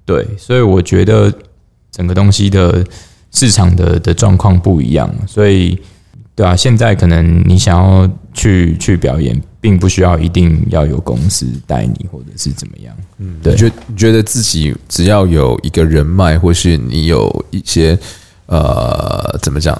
[0.06, 1.34] 对，所以我觉得
[1.92, 2.86] 整个东西的
[3.32, 5.80] 市场的的状况不一样，所以
[6.36, 9.42] 对啊，现在可能你想要去去表演。
[9.60, 12.96] 并不需要一定要有公司带你，或者是怎么样。
[13.18, 17.98] 嗯，对，觉觉得自己只要有一个人脉，或是你有一些
[18.46, 19.78] 呃，怎么讲，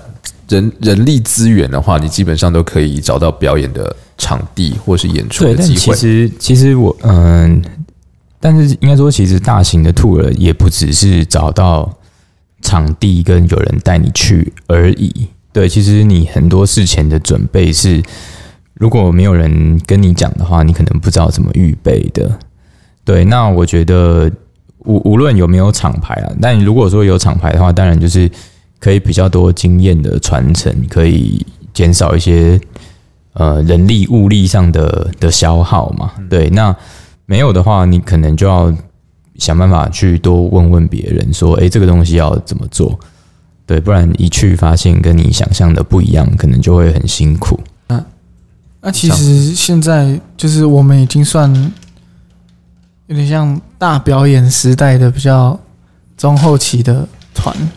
[0.50, 5.78] 人人力资源的话，你基本上都可以找到表演的场地或是演出的机会。
[5.78, 7.62] 其实，其实我嗯，
[8.40, 11.92] 但是应该说，其实大型的 tour 也不只是找到
[12.62, 15.28] 场地跟有人带你去而已。
[15.52, 18.02] 对，其实你很多事前的准备是。
[18.80, 22.30] 如果没有人跟你讲的话，你可能不知道怎么预备的。
[23.04, 24.32] 对，那我觉得
[24.86, 28.30] 无无论有没有厂牌啊，但如果说有厂牌的话，当然就是
[28.80, 32.60] 可以比较多经验的传承，可以减少一些
[33.34, 36.12] 呃人力物力上的的消耗嘛。
[36.30, 36.76] 对，那
[37.26, 38.74] 没有的话，你可能就要
[39.36, 42.98] 想办法去多问问别人，说，诶，这个东西要怎么做？
[43.66, 47.60] 对，不然一去发现跟你想象的不一样，可能就会很辛苦。
[47.88, 48.04] 那
[48.82, 51.54] 那其实现在就是我们已经算
[53.08, 55.60] 有点像大表演时代的比较
[56.16, 57.77] 中后期的团，对。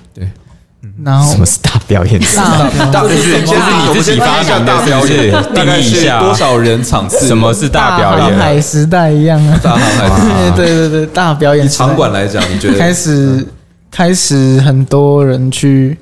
[1.05, 2.21] 然后什么是 大表演？
[2.37, 7.27] 大大就是就是你自己发展的表演，定义一下多少人场次？
[7.27, 8.39] 什么是大表演？
[8.39, 9.61] 海时代一样啊！
[9.63, 11.69] 大航海，对对对，大表演。
[11.69, 13.47] 场馆来讲，你觉得开始
[13.91, 15.97] 开始很多人去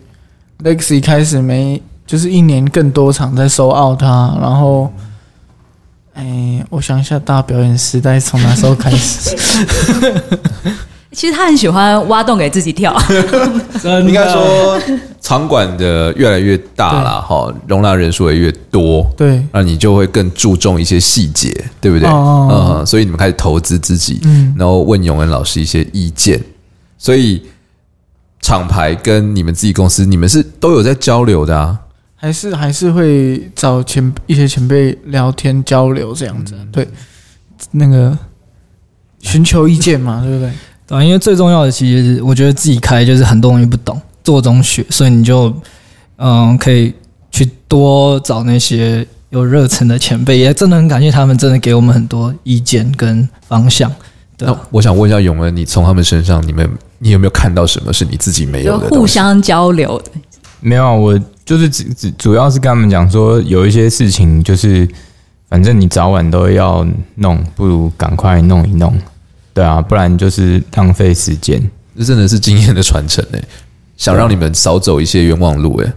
[0.64, 1.80] Lexi 开始没？
[2.06, 4.90] 就是一年更多场在收奥他，然后，
[6.14, 9.36] 哎，我想一下，大表演时代从哪时候开始？
[11.18, 12.96] 其实他很喜欢挖洞给自己跳。
[14.06, 14.80] 应该说，
[15.20, 22.08] 场馆的越来越大了，哈，容纳人数也越多，对，那你就会更注重一些细节，对不对？
[22.08, 26.40] 嗯，所以你们开始投资自己，嗯，然后问永恩老师一些意见，
[26.96, 27.42] 所以
[28.40, 31.80] 厂牌跟你们自己公司，你们是都有在交流的啊。
[32.14, 36.86] 还是还是会找前一些前辈聊天交流这样子，对，
[37.72, 38.16] 那个
[39.18, 40.52] 寻求意见嘛，对不对？
[40.88, 45.54] 对，因为最重要的其实我觉得自己开就是很多东西不懂，做中学，所以你就
[46.16, 46.92] 嗯可以
[47.30, 53.92] 去多找那些有热忱的前辈，也真的很感谢他们，真的给我们很多意见跟方向。
[54.38, 58.88] 那我想问一下永恩，你从他们身上，你们你有没有看到什么是你自己没有的？
[58.88, 60.10] 互相交流的，
[60.60, 61.20] 没有我。
[61.44, 64.86] 就是主主主要是跟他们讲说，有一些事情就是，
[65.48, 68.92] 反正你早晚都要弄，不如赶快弄一弄，
[69.58, 71.60] 对啊，不然就是浪费时间。
[71.98, 73.42] 这真的是经验的传承诶，
[73.96, 75.92] 想让你们少走一些冤枉路诶。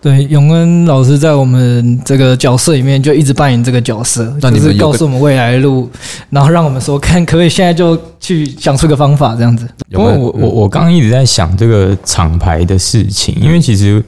[0.00, 5.90] 对，永恩老师在我们这个角色里面就一直扮演这个角色，就是告诉我们未来的路，
[6.30, 9.66] 然后让我们说看可以现在就去想出个方法这样子。
[9.90, 14.00] 因为我我我刚刚一直在想这个厂牌的事情，因为其实。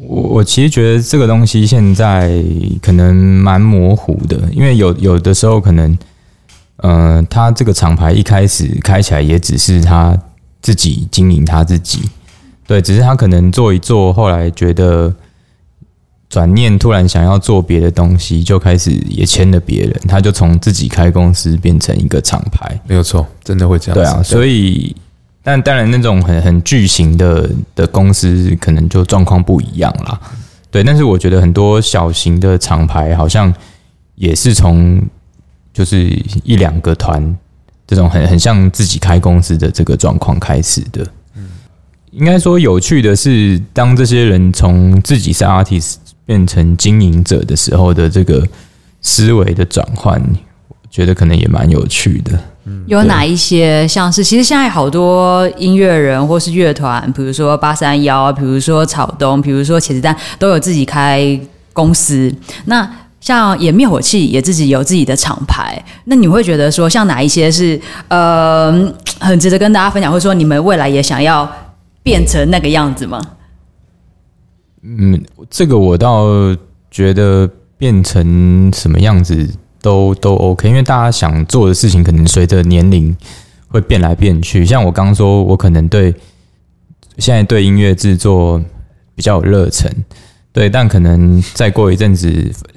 [0.00, 2.40] 我我其实觉得这个东西现在
[2.80, 5.98] 可能蛮模糊的，因为有有的时候可能，
[6.78, 10.16] 呃，他这个厂牌一开始开起来也只是他
[10.60, 12.08] 自己经营他自己，
[12.66, 15.14] 对，只是他可能做一做，后来觉得
[16.28, 24.94] 转念突然想要做别的东西，就开始也签了别人，他就从自己开公司变成一个厂牌，没有错，真的会这样，对啊，所以。
[25.40, 30.20] 但当然，那种很很巨型的的公司，可能就状况不一样啦。
[30.70, 33.54] 对，但是我觉得很多小型的厂牌，好像
[34.16, 35.00] 也是从
[35.72, 35.98] 就是
[36.44, 37.36] 一两个团
[37.86, 41.06] 这种很很像自己开公司的这个状况开始的。
[41.36, 41.48] 嗯，
[42.10, 48.46] 应该说有趣的是，当这些人从自己是 artist 变成经营者的时候的这个
[49.00, 50.20] 思维的转换，
[50.68, 52.38] 我觉得可能也蛮有趣的。
[52.86, 54.22] 有哪一些像是？
[54.22, 61.40] 其实现在好多音乐人或是乐团，比如说八三幺，比如说草东，比如说茄子蛋，都有自己开
[61.72, 62.30] 公司。
[62.66, 62.86] 那
[63.20, 65.82] 像演灭火器也自己有自己的厂牌。
[66.04, 68.72] 那你会觉得说，像哪一些是呃
[69.20, 71.50] 很值得跟大家分享，或者说你们未来也想要
[72.02, 73.20] 变成那个样子吗？
[74.82, 76.26] 嗯，这个我倒
[76.90, 79.48] 觉得变成什么样子。
[79.80, 83.16] 都都 OK，因为大家想做的事情可能随着年龄
[83.68, 84.66] 会变来变去。
[84.66, 86.12] 像我刚说，我可能对
[87.18, 88.60] 现在对音乐制作
[89.14, 89.88] 比较有热忱，
[90.58, 92.28] 对，但可能再过一阵子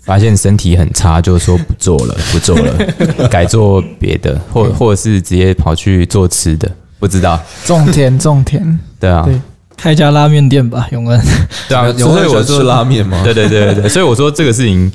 [0.04, 9.34] 发现身体很差，就说不做了，不做了，改做别的，或或者是直接跑去做吃的，不知道种田种田， 对啊，对，
[9.76, 11.20] 开家拉面店吧，永恩。
[11.68, 13.20] 对啊，有所以我说吃拉面吗？
[13.24, 14.92] 对对对对对，所以我说这个事情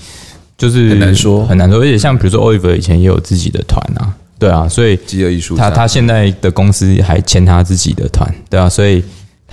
[0.56, 9.02] 就是很难说很难说，而且像比如说 Oliver 以前也有自己的团啊，对啊，所以饥饿艺术，他他现在的公司还签他自己的团，对啊，所以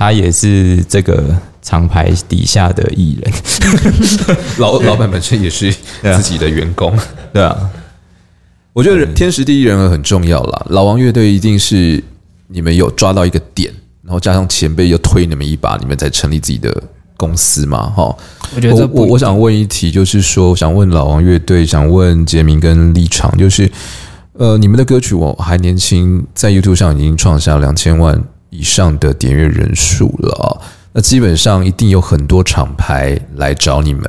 [0.04, 3.34] 他也是这个厂牌底下的艺人，
[4.60, 6.94] 老老板本身也是自己的员工。
[7.32, 7.58] 对啊，
[8.74, 10.66] 我觉得天时地利人和很重要啦。
[10.72, 12.04] 老王乐队一定是
[12.48, 16.84] 你们有抓到一个点，然后加上前辈又推你们一把，你们才成立自己的
[17.16, 18.14] 公司嘛，哈。
[18.54, 23.72] 我觉得这我不我我想问一题，就是说，我想问老王乐队，想问杰明跟立场，就是
[24.34, 28.22] 呃，你们的歌曲我还年轻，在 YouTube 上已经创下两千万
[28.54, 30.62] 以上的点阅人数了啊、
[30.92, 34.04] 那基本上一定有很多厂牌来找你们，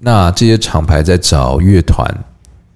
[0.00, 2.24] 那这些厂牌在找乐团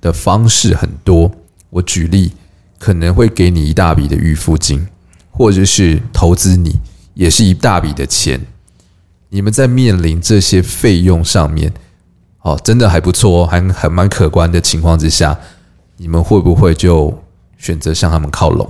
[0.00, 1.30] 的方式很多。
[1.68, 2.32] 我举例，
[2.78, 4.86] 可能会给你一大笔的预付金，
[5.30, 6.80] 或者是投资你，
[7.12, 8.40] 也是一大笔的钱。
[9.28, 11.70] 你们在面临这些费用上面，
[12.40, 15.38] 哦，真的还不错哦，还还蛮可观的情况之下，
[15.98, 17.22] 你们会不会就
[17.58, 18.66] 选择向他们靠拢？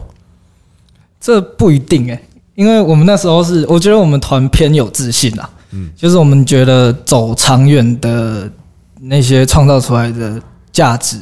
[1.20, 2.20] 这不一定哎、
[2.54, 8.50] 因为我们那时候是，我觉得我们团偏有自信啊，嗯，就是我们觉得走长远的
[9.00, 11.16] 那些创造出来的价值，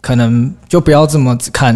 [0.00, 1.74] 可能就不要这么只看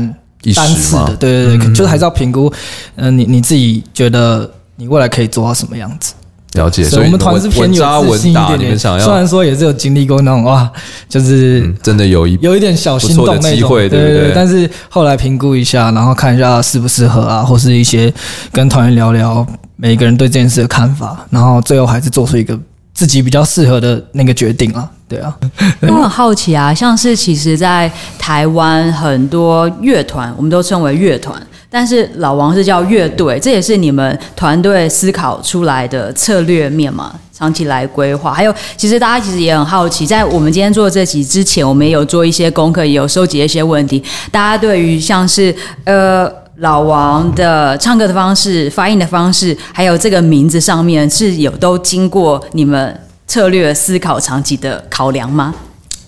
[0.55, 2.53] 单次的，对对对，就是还是要评估，
[2.97, 6.15] 嗯、你你自己觉得你未来可以做到什么样子。
[6.55, 10.71] 了解，所以我们团是偏稳扎有自稳打，信一点点，你们想要虽然说也是有经历过那种哇，
[11.09, 18.13] 就是嗯真的有一有一点小心动机会对不对对但是后来评估一下，然后看一下适不适合啊，或是一些
[18.53, 22.59] 跟团员聊聊每个人对这件事的看法，然后最后还是做出一个
[22.93, 24.89] 自己比较适合的那个决定啊。
[25.09, 25.37] 对啊，
[25.83, 31.35] 我很好奇啊，像是其实，在台湾很多乐团，我们都称为乐团，
[31.71, 37.15] 但是老王是叫乐队，这也是你们团队思考出来的策略面嘛？
[37.33, 44.03] 长期来规划，还有其实大家其实也很好奇，在我们今天做这集之前，我们也有做一些功课，也有收集一些问题。
[44.31, 45.55] 大家对于像是
[45.85, 55.55] 呃老王的唱歌的方式、发音的方式，还有这个名字上面，是有都经过你们策略思考长期的考量吗？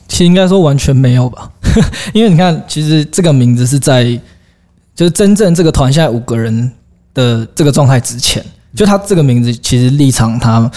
[0.08, 1.48] 其实应该说完全没有吧，
[2.12, 4.06] 因为你看，其实这个名字是在
[4.94, 6.70] 就是真正这个团现在五个人
[7.14, 10.70] 的这个状态之前，就他这个名字其实立场他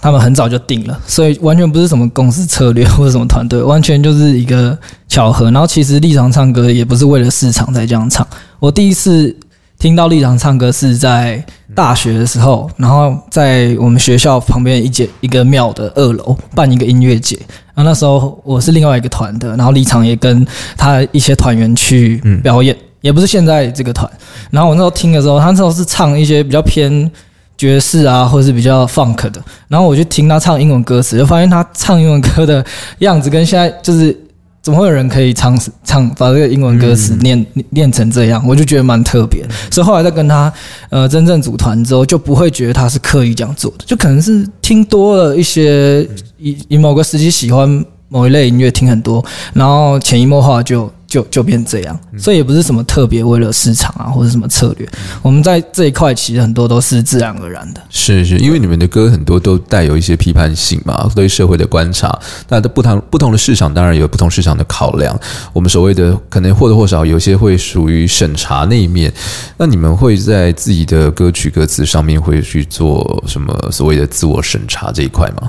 [0.00, 5.50] 他们很早就定了，所以完全不是什么公司策略或者什么团队，完全就是一个巧合。
[5.50, 8.26] 然后其实立场唱歌也不是为了市场才这样唱，
[8.58, 9.34] 我第一次
[9.78, 11.42] 听到立场唱歌是在
[11.74, 17.38] 大学的时候，然后在我们学校旁边一间一个庙的二楼办一个音乐节。
[17.74, 20.46] 然后那时候我是另外一个团的，然后立场也跟
[20.76, 24.10] 他一些团员去表演，也不是现在这个团。
[24.50, 27.10] 然后我那时候听的时候，他那时候是唱一些比较偏
[27.58, 29.42] 爵士啊，或者是比较 funk 的。
[29.68, 32.64] 然后我就听他唱英文歌词，就发现他唱英文歌的
[33.00, 34.18] 样子跟现在就是
[34.62, 38.42] 怎么会有人可以唱唱把这个英文歌词念、念成这样？
[38.48, 39.44] 我就觉得蛮特别。
[39.70, 40.50] 所以后来在跟他
[40.88, 46.02] 呃真正组团之后，就不会觉得他是刻意这样做的，就可能是听多了一些
[46.38, 52.00] 以以某个时期喜欢某一类音乐听很多，然后潜移默化就就就变这样。
[52.18, 54.88] 所以也不是什么特别为了市场啊或者什么策略，
[55.22, 57.80] 我们在这一块其实很多都是自然而然的。
[57.88, 62.18] 是是，因为你们的歌很多都带有一些批判性嘛，对社会的观察。
[62.48, 65.16] 那不同不同的市场当然有不同市场的考量。
[65.52, 69.12] 我们所谓的可能或多或少有些会属于审查那一面。
[69.56, 75.48] 那你们会在自己的歌曲歌词上面会去做什么所谓的自我审查这一块吗？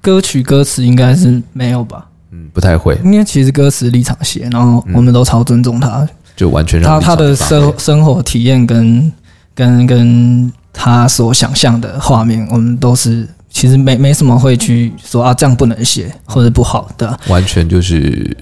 [0.00, 2.06] 歌曲歌词应该是没有吧？
[2.32, 9.12] 嗯，不太会，因为其实歌词立场写，然后我们都超尊重他，就完全让他他的生生活体验跟
[9.54, 18.36] 跟跟他所想象的画面，我们都是其实没没什么会去说啊这样不能写或者不好的，完全就是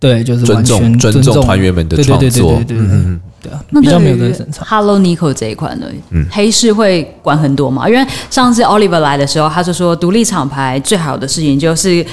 [0.00, 1.34] 对，就是尊完全重尊重。
[1.34, 2.56] 重团员们的对对对对创作。
[2.58, 2.64] 对。
[2.64, 4.64] 对对嗯嗯对啊，那比较没有对于在审查。
[4.64, 6.26] Hello Nico 这一款呢，嗯。
[6.28, 7.88] 黑市会管很多嘛？
[7.88, 12.04] 因为上次 Oliver 来的时候，他就说独立厂牌最好的事情就是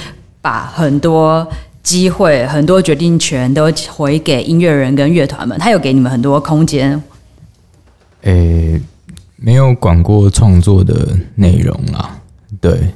[0.46, 1.44] 把很多
[1.82, 7.02] 机会、很多决定权都回给音乐人跟乐团们，他有给你们很多空间。
[8.22, 8.80] 诶、
[9.34, 12.10] 没有管过创作的内容啦，
[12.60, 12.94] 对。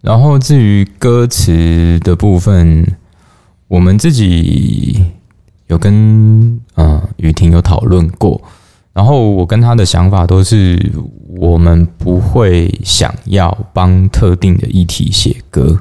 [0.00, 2.86] 然后至于歌词的部分，
[3.68, 5.04] 我们自己
[5.66, 8.40] 有跟嗯雨婷有讨论过，
[8.94, 10.78] 然然后我跟他的想法都是，
[11.38, 15.80] 我们不会想要帮特定的议题写歌，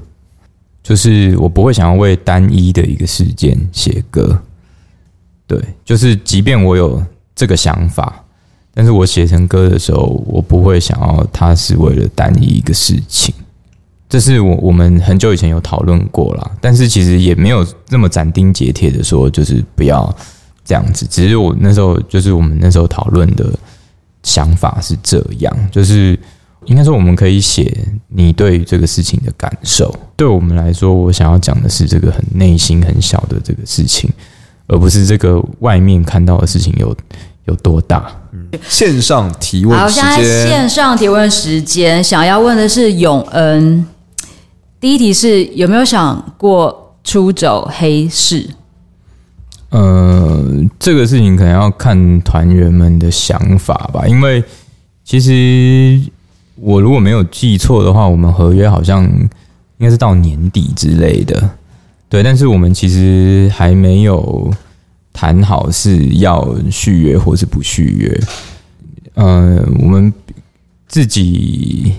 [0.82, 4.42] 就是我不会想要为单一的一个事件写歌。
[5.46, 7.04] 对，就是即便我有
[7.36, 8.24] 这个想法，
[8.74, 13.34] 但是我写成歌的时候，我不会想要它是为了单一一个事情。
[14.08, 20.16] 这是我我们很久以前有讨论过了，但是其实也没有那么斩钉截铁的说，就是不要
[20.66, 21.06] 这样子。
[21.08, 23.52] 只是我那时候就是我们那时候讨论的
[24.24, 26.20] 想法是这样，就是
[26.70, 27.76] 应该说我们可以写
[28.08, 29.94] 你对这个事情的感受。
[30.16, 34.10] 对我们来说，我想要讲的是这个很内心很小的这个事情。
[34.72, 36.96] 而不是这个外面看到的事情有
[37.46, 38.06] 有多大。
[38.68, 43.84] 线上提问时间，好，现在线上提问时间，想要问的是永恩。
[44.80, 48.48] 第一题是有没有想过出走黑市？
[49.70, 50.46] 呃，
[50.78, 54.44] 这个事情可能要看团员们的想法吧，因为
[55.04, 56.00] 其实
[56.62, 59.30] 我如果没有记错的话，我们合约好像应
[59.80, 61.50] 该是到年底之类的。
[62.10, 64.52] 对，但是我们其实还没有
[65.14, 68.22] 谈好是要续约或是不续约。
[69.14, 70.12] 呃，我们
[70.88, 71.94] 自己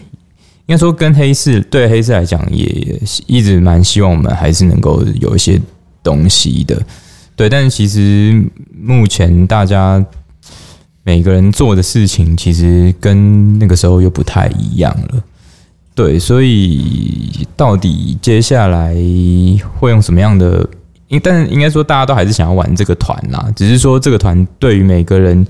[0.66, 5.60] 应该说跟黑市对黑市来讲，也一直蛮希望我们还是能够有一些
[6.02, 6.80] 东西的。
[7.36, 8.44] 对，但是其实
[8.78, 10.04] 目前大家
[11.02, 15.22] 每个人做的事情，其实跟那个时候又不太一样了。
[15.94, 18.94] 对，所以到底接下来
[19.78, 20.66] 会用什么样的？
[21.08, 23.52] 因但应该说，大家都还是想要玩这个团啦。
[23.56, 25.44] 只是说，这个团对于每个人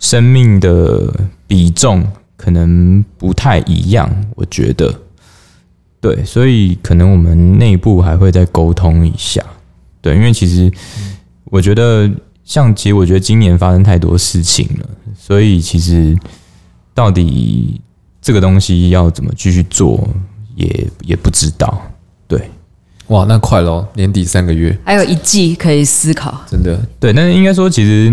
[0.00, 1.14] 生命的
[1.46, 2.04] 比重
[2.36, 4.10] 可能不太一样。
[4.34, 4.92] 我觉得，
[6.00, 9.40] 对，所以可能我们内部还会再沟通一下。
[10.00, 10.70] 对，因为其实
[11.44, 12.10] 我觉得，
[12.46, 14.88] 像其实我觉得今年发生太多事情了，
[15.18, 16.18] 所以其实
[16.94, 17.78] 到底。
[18.22, 20.04] 这个东西要怎么继续做，
[20.56, 21.80] 也也不知道。
[22.26, 22.50] 对，
[23.06, 26.36] 哇，那快喽，年底三个月，还有一季可以思考。
[26.50, 27.12] 真的，对。
[27.12, 28.12] 但是应该说，其实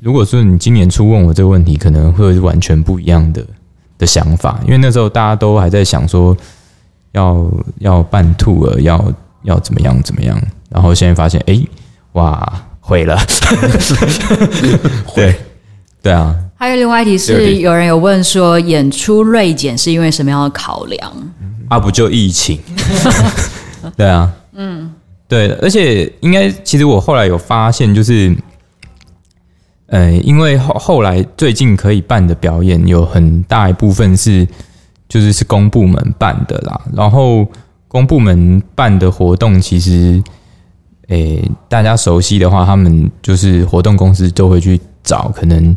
[0.00, 3.42] 如果说你今年初问我这个问题，可能会完全不一样的
[3.96, 6.36] 的想法，因为那时候大家都还在想说
[7.12, 9.14] 要要办兔儿，要
[9.44, 11.58] 要怎么样怎么样，然后现在发现，哎，
[12.12, 13.18] 哇，毁了。
[15.14, 15.34] 对，
[16.00, 16.34] 对啊。
[16.54, 21.12] 还有另外一题是，有人有问说，演出锐减是因为什么样的考量？
[21.68, 22.60] 啊，不就疫情？
[23.96, 24.90] 对啊，嗯，
[25.28, 28.34] 对，而且应该，其实我后来有发现，就是，
[29.88, 34.46] 呃，因为后后来最近可以办的表演，有很大一部分是，
[35.08, 36.80] 就是是公部门办的啦。
[36.94, 37.46] 然后
[37.86, 40.22] 公部门办的活动，其实，
[41.08, 45.76] 诶，大家熟悉的话，他们就是活动公司都会去找可能。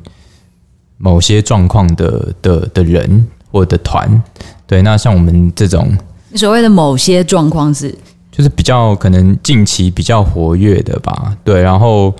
[1.01, 4.21] 某些状况的的的人或的团，
[4.67, 5.89] 对，那像我们这种，
[6.35, 7.97] 所谓的某些状况是，
[8.29, 12.13] 就是比较可能近期比较活跃的吧，对，然后，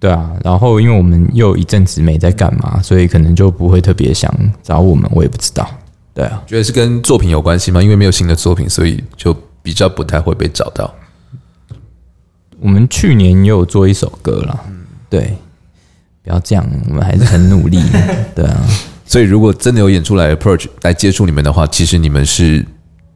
[0.00, 4.28] 对啊，然后因为我们又一阵子没在干嘛，所以可能就不会特别想
[4.60, 5.64] 找我们，我也不知道，
[6.12, 7.80] 对啊，觉得是跟作品有关系吗？
[7.80, 9.32] 因为没有新的作品，所以就
[9.62, 10.92] 比较不太会被找到。
[12.62, 15.36] 我们去年也有做一首歌了，嗯，对。
[16.24, 17.82] 不要这样，我们还是很努力，
[18.32, 18.56] 对啊。
[19.04, 22.64] 所以如果真的有演出来 approach 来接触你们的话，其实你们是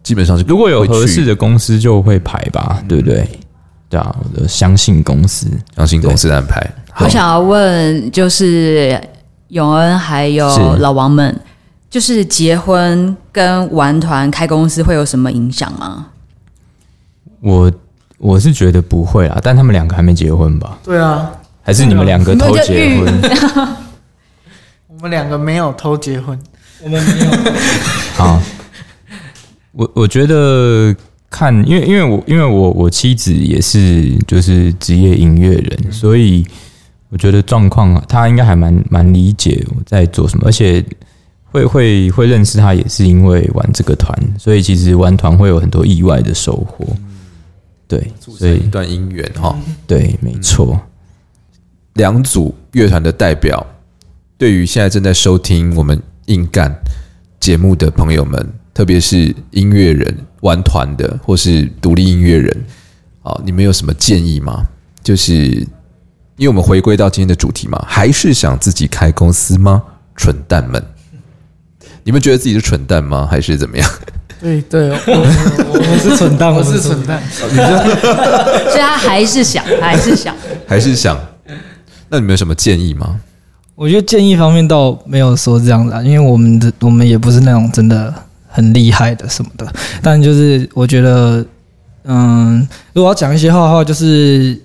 [0.03, 3.25] 基本上是如果有合适的公司就会排吧，对不对？
[3.89, 6.61] 对啊，我相信公司，相信公司安排。
[6.99, 9.01] 我想要问，就是
[9.49, 11.41] 永恩还有老王们，
[11.89, 16.09] 就是结婚跟玩团开公司会有什么影响吗？
[17.41, 17.71] 我
[18.19, 20.79] 我是觉得不会啦，但他们两个还没结婚吧？
[20.85, 21.33] 对啊。
[21.63, 23.21] 还是你们两个偷结婚？
[24.87, 26.39] 我们两个没有偷结婚，
[26.81, 27.31] 我们没有。
[28.15, 28.41] 好，
[29.73, 30.95] 我我觉得
[31.29, 36.47] 看，因为因为我因为我我妻子也是就是职业音乐人，所以
[37.09, 40.85] 我觉得状况她应该还蛮蛮理解我在做什么，而且
[41.51, 46.87] 会会会认识他也是因为玩这个团，所以其实玩团会有很多意外的收获。
[47.89, 49.57] 对，所以一段姻缘哈，
[49.87, 50.81] 对，没错。
[51.95, 53.65] 两组乐团的代表，
[54.37, 56.75] 对于现在正在收听我们硬干
[57.41, 62.65] 节目的朋友们，特别是音乐人、玩团的或是独立音乐人，
[63.23, 64.67] 啊，你们有什么建议吗？
[65.03, 65.35] 就是
[66.37, 69.83] 因为我们回归到今天的主题嘛，还是想自己开公司吗？
[70.17, 70.85] 蠢蛋们，
[72.03, 73.27] 你们觉得自己是蠢蛋吗？
[73.31, 73.91] 还是怎么样？
[74.41, 80.35] 对对， 我我是蠢蛋，我是蠢蛋， 所以他还是想，还是想，
[80.67, 81.19] 还是想。
[82.09, 83.21] 那你们有什么建议吗？
[83.75, 88.13] 我觉得建议方面倒没有说这样子啊，因为我们的我们也不是那种真的
[88.49, 89.67] 很厉害的什么的，
[90.03, 91.45] 但就是我觉得，
[92.05, 94.59] 嗯，如果要讲一些话的话，就是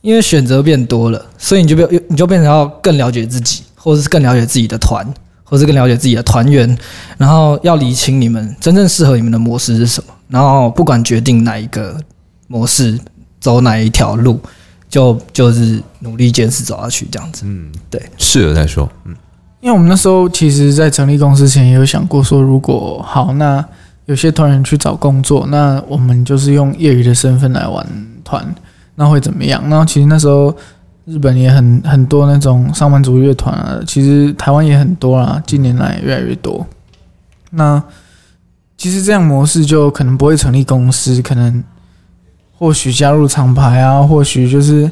[0.00, 5.06] 因为选择变多了，所以你就变你就变成要更了解自己，或者是更了解自己的团，
[5.44, 6.76] 或是更了解自己的团员，
[7.16, 11.96] 然后要理清你们真正适合你们的模式是什么，然后不管决定哪一个
[12.48, 12.98] 模式，
[13.40, 14.40] 走哪一条路。
[14.86, 17.42] 就就是努力坚持走下去，这样子。
[17.44, 18.88] 嗯，对，试了再说。
[19.06, 19.16] 嗯，
[19.60, 23.64] 因为我们那时候其实，在成立公司前也有想过，说如果好，那
[24.06, 27.84] 有些团员去找工作，那我们就是用业余的身份来玩
[28.22, 28.54] 团，
[28.94, 29.60] 那会怎么样？
[29.68, 30.54] 然后其实那时候
[31.06, 36.66] 日本也很很多那种上班族乐团啊，其实台湾也很多啦，近年来越来越多。
[37.50, 37.82] 那
[38.76, 41.62] 其实这样模式就可能不会成立公司，可能。
[42.56, 44.90] 或许加入厂牌啊，或许就是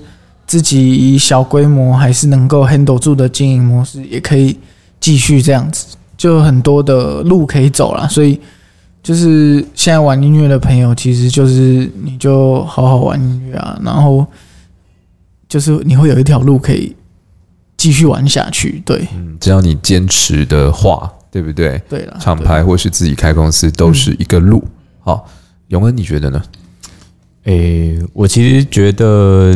[0.49, 4.59] 自己以小规模还是能够 handle 住的经营模式，也可以
[4.99, 8.07] 继续这样子，就很多的路可以走了。
[8.09, 8.39] 所以，
[9.01, 14.27] 就是现在玩音乐的朋友，其实就是你就好好玩音乐啊，然后
[15.53, 16.97] 就是你会有一条路可以
[17.77, 18.83] 继续玩下去。
[18.87, 21.79] 对，嗯，只要你坚持的话，对不对？
[21.91, 24.65] 对了，厂牌或是自己开公司都是一个路。
[25.01, 25.29] 好，
[25.69, 26.43] 永恩，你觉得呢？
[27.45, 29.55] 诶，我其实觉得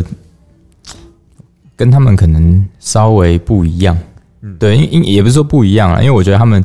[1.75, 3.97] 跟他们可能稍微不一样，
[4.59, 6.63] 对，因因也不是说不一样啊，因为我觉得他们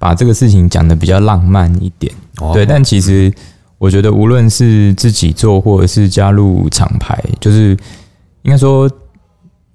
[0.00, 2.12] 把这个事情讲的比较浪漫一点，
[2.52, 3.32] 对，但其实
[3.78, 7.76] 我觉得无论是自己做或者是加入厂牌，就是
[8.44, 8.90] 应该说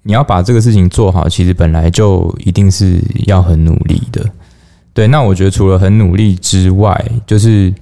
[0.02, 4.28] 你要把这个事情做好，其实本来就一定是要很努力的，
[4.92, 7.72] 对，那我觉得除了很努力之外，就是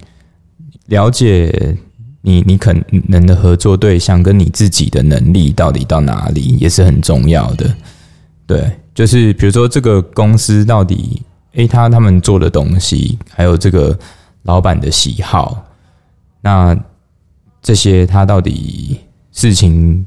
[0.87, 1.77] 了解。
[2.21, 2.75] 你你可
[3.07, 7.73] 能的合作对象跟你自己的能力到底到哪里也是很重要的，
[8.45, 11.21] 对，就是比如说这个公司到底，
[11.53, 13.97] 诶，他他们做的东西，还有这个
[14.43, 15.63] 老板的喜好，
[16.41, 16.77] 那
[17.61, 18.99] 这些他到底
[19.31, 20.05] 事情，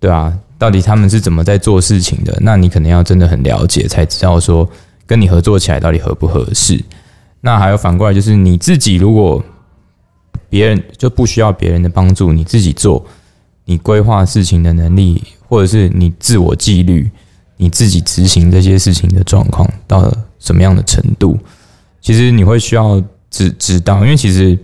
[0.00, 2.36] 对啊，到底他们是怎么在做事情的？
[2.40, 4.68] 那你可能要真的很了解，才知道说
[5.06, 6.82] 跟你合作起来到底合不合适。
[7.40, 9.40] 那还有反过来，就是你自己如果。
[10.48, 13.06] 别人就不需要别人的帮助，你自己做，
[13.66, 17.08] 你规划事情的能力，或者是你自我纪律，
[17.56, 21.38] 你自己执行这些事情的状况到什么样的程度，
[22.00, 24.58] 其实你会需要知知道，因为其实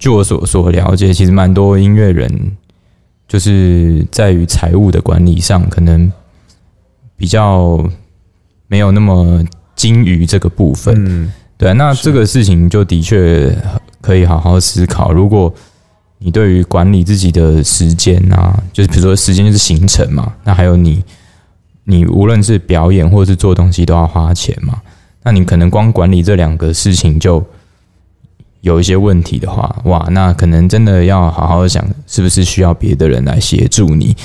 [0.00, 2.28] 据我所所了解，其实蛮多音乐人
[3.30, 6.12] 就是在于财务的管理上，可能
[7.16, 7.82] 比较
[8.66, 9.42] 没有那么
[9.74, 10.94] 精于这个部分。
[10.98, 13.56] 嗯，对，那这个事情就的确。
[14.02, 15.52] 可以好好思考，如果
[16.16, 21.04] 你对于管理自己的时间啊，就是比如说时间就是行程嘛，那还有你，
[21.84, 24.80] 你无论是表演或者是做东西都要花钱嘛，
[25.22, 27.44] 那你可能光管理这两个事情就
[28.60, 34.16] 有一些问题的话，哇，那可能真的要好好想，是不是需要别的人来协助你，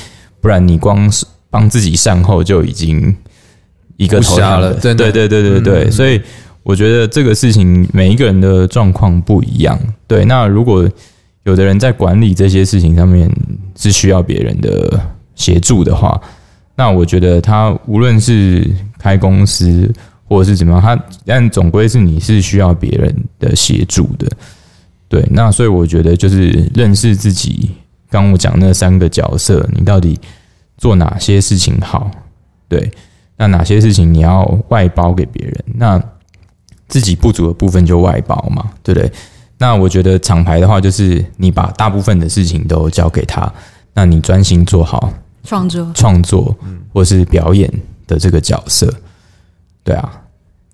[0.42, 3.16] 不然你光是帮自己善后就已经
[3.98, 6.22] 一个头了，对对对对对对，所以。
[6.68, 10.26] 我觉得这个事情每一个人的状况不一样，对。
[10.26, 10.90] 那如果
[11.44, 13.32] 有的人在管理这些事情上面
[13.78, 15.00] 是需要别人的
[15.36, 16.20] 协助的话，
[16.76, 18.68] 那我觉得他无论是
[18.98, 19.94] 开公司
[20.28, 24.28] 或者是怎么样，他但总归是你是需要别人的协助的，
[25.08, 25.26] 对。
[25.32, 27.72] 那所以我觉得就是认识自己，
[28.10, 30.20] 刚我讲那三个角色，你到底
[30.78, 32.10] 做哪些事情好，
[32.68, 32.92] 对？
[33.38, 35.64] 那哪些事情你要外包给别人？
[35.76, 36.02] 那
[36.88, 39.12] 自己不足的部分就外包嘛，对不对？
[39.58, 43.52] 那我觉得厂牌的话，就是你把大部分的事情都交给他，
[43.94, 45.12] 那你专心做好
[45.44, 46.56] 创作、创作，
[46.94, 47.72] 或是表演
[48.08, 48.94] 的这个角色，
[49.86, 50.22] 对啊，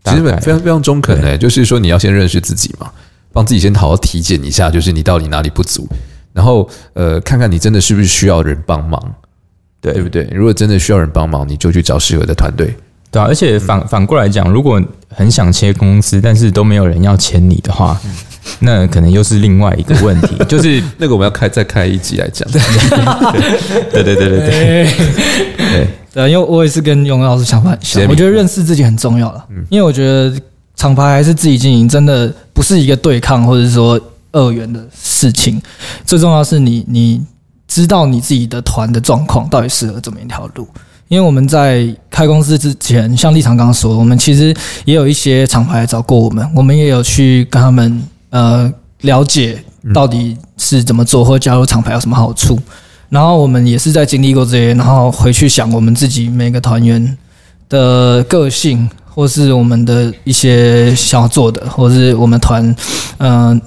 [0.05, 2.91] 其实非常非常中肯诶，就是说你要先认识自己嘛，
[3.31, 5.87] 帮自己先好好体检一下，就是你到底哪里不足，
[6.33, 8.99] 然后呃，看看你真的是不是需要人帮忙，
[9.79, 10.27] 对对不对？
[10.33, 12.75] 如果真的需要人帮忙，你就去找适合的团队。
[13.11, 17.99] 对啊，而且反反过来讲，如果很想切公司，但是都没有人要签你的话，
[18.59, 20.35] 那可能又是另外一个问题。
[20.47, 22.49] 就是那个我们要开再开一集来讲。
[23.91, 24.87] 对对对对对
[25.57, 29.45] 对对，因为我也是跟永老师想法像，我觉得认识自己很重要了。
[29.69, 30.33] 因为我觉得
[30.77, 33.99] 厂牌还是自己经营，真的不是一个对抗或者是说
[34.31, 35.61] 二元的事情。
[36.05, 37.21] 最重要是你你
[37.67, 40.65] 知道你自己的团的状况到底适合怎么一条路。
[41.11, 44.55] 因为我们在开公司之前，像立场刚刚说，我们其实
[44.85, 49.61] 也有一些厂牌找过我们，我们也有去跟他们呃了解
[49.93, 52.57] 到底是怎么做，或加入厂牌有什么好处。
[53.09, 57.17] 然后我们也是在经历过这些，然后回去想我们自己每个团员
[57.67, 62.73] 的个性，或是我们的一些想要做的，或是我们团，
[63.17, 63.61] 嗯，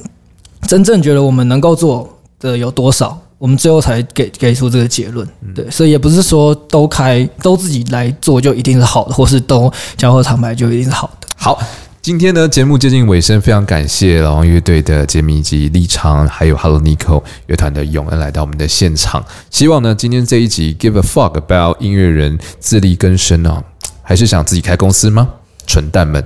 [0.66, 2.08] 真正觉得我们能够做
[2.40, 5.28] 的有多少，我们最后才给给出这个结论。
[5.54, 11.28] 对，所以也不是说都开都自己来做就一定是好的，或是都交货厂牌就一定是好的。
[11.36, 11.62] 好。
[12.00, 19.22] 今天呢，节目接近尾声，非常感谢老王乐队的杰米以及立昌，还有 Hello Nico 乐团的永恩来到我们的现场。
[19.50, 23.62] 希望呢，今天这一集 Give a fuck about 音乐人自力更生哦，
[24.02, 25.28] 还是想自己开公司吗？
[25.66, 26.22] 蠢蛋们，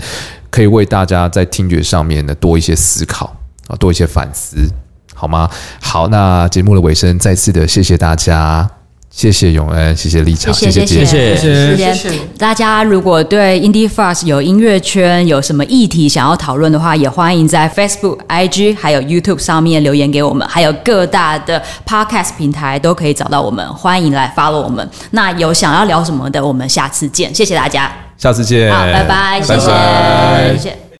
[0.50, 3.36] 可以为大家在听觉上面呢多一些思考
[3.68, 4.56] 啊，多一些反思，
[5.18, 5.50] 好吗？
[5.80, 8.68] 好，那节目的尾声，再次的谢谢大家。
[9.10, 12.10] 谢谢永恩，谢谢立场，谢谢谢谢谢谢。
[12.38, 24.88] 大家如果对 Indie Fast 有音乐圈有什么议题想要讨论的话，也欢迎在 Facebook、IG 还有 YouTube 上面留言给我们，还有各大的 Podcast 平台都可以找到我们，欢迎来 follow 我们。
[25.10, 30.87] 那有想要聊什么的，我们下次见，谢谢大家，下次见，好，拜拜，谢谢，谢谢。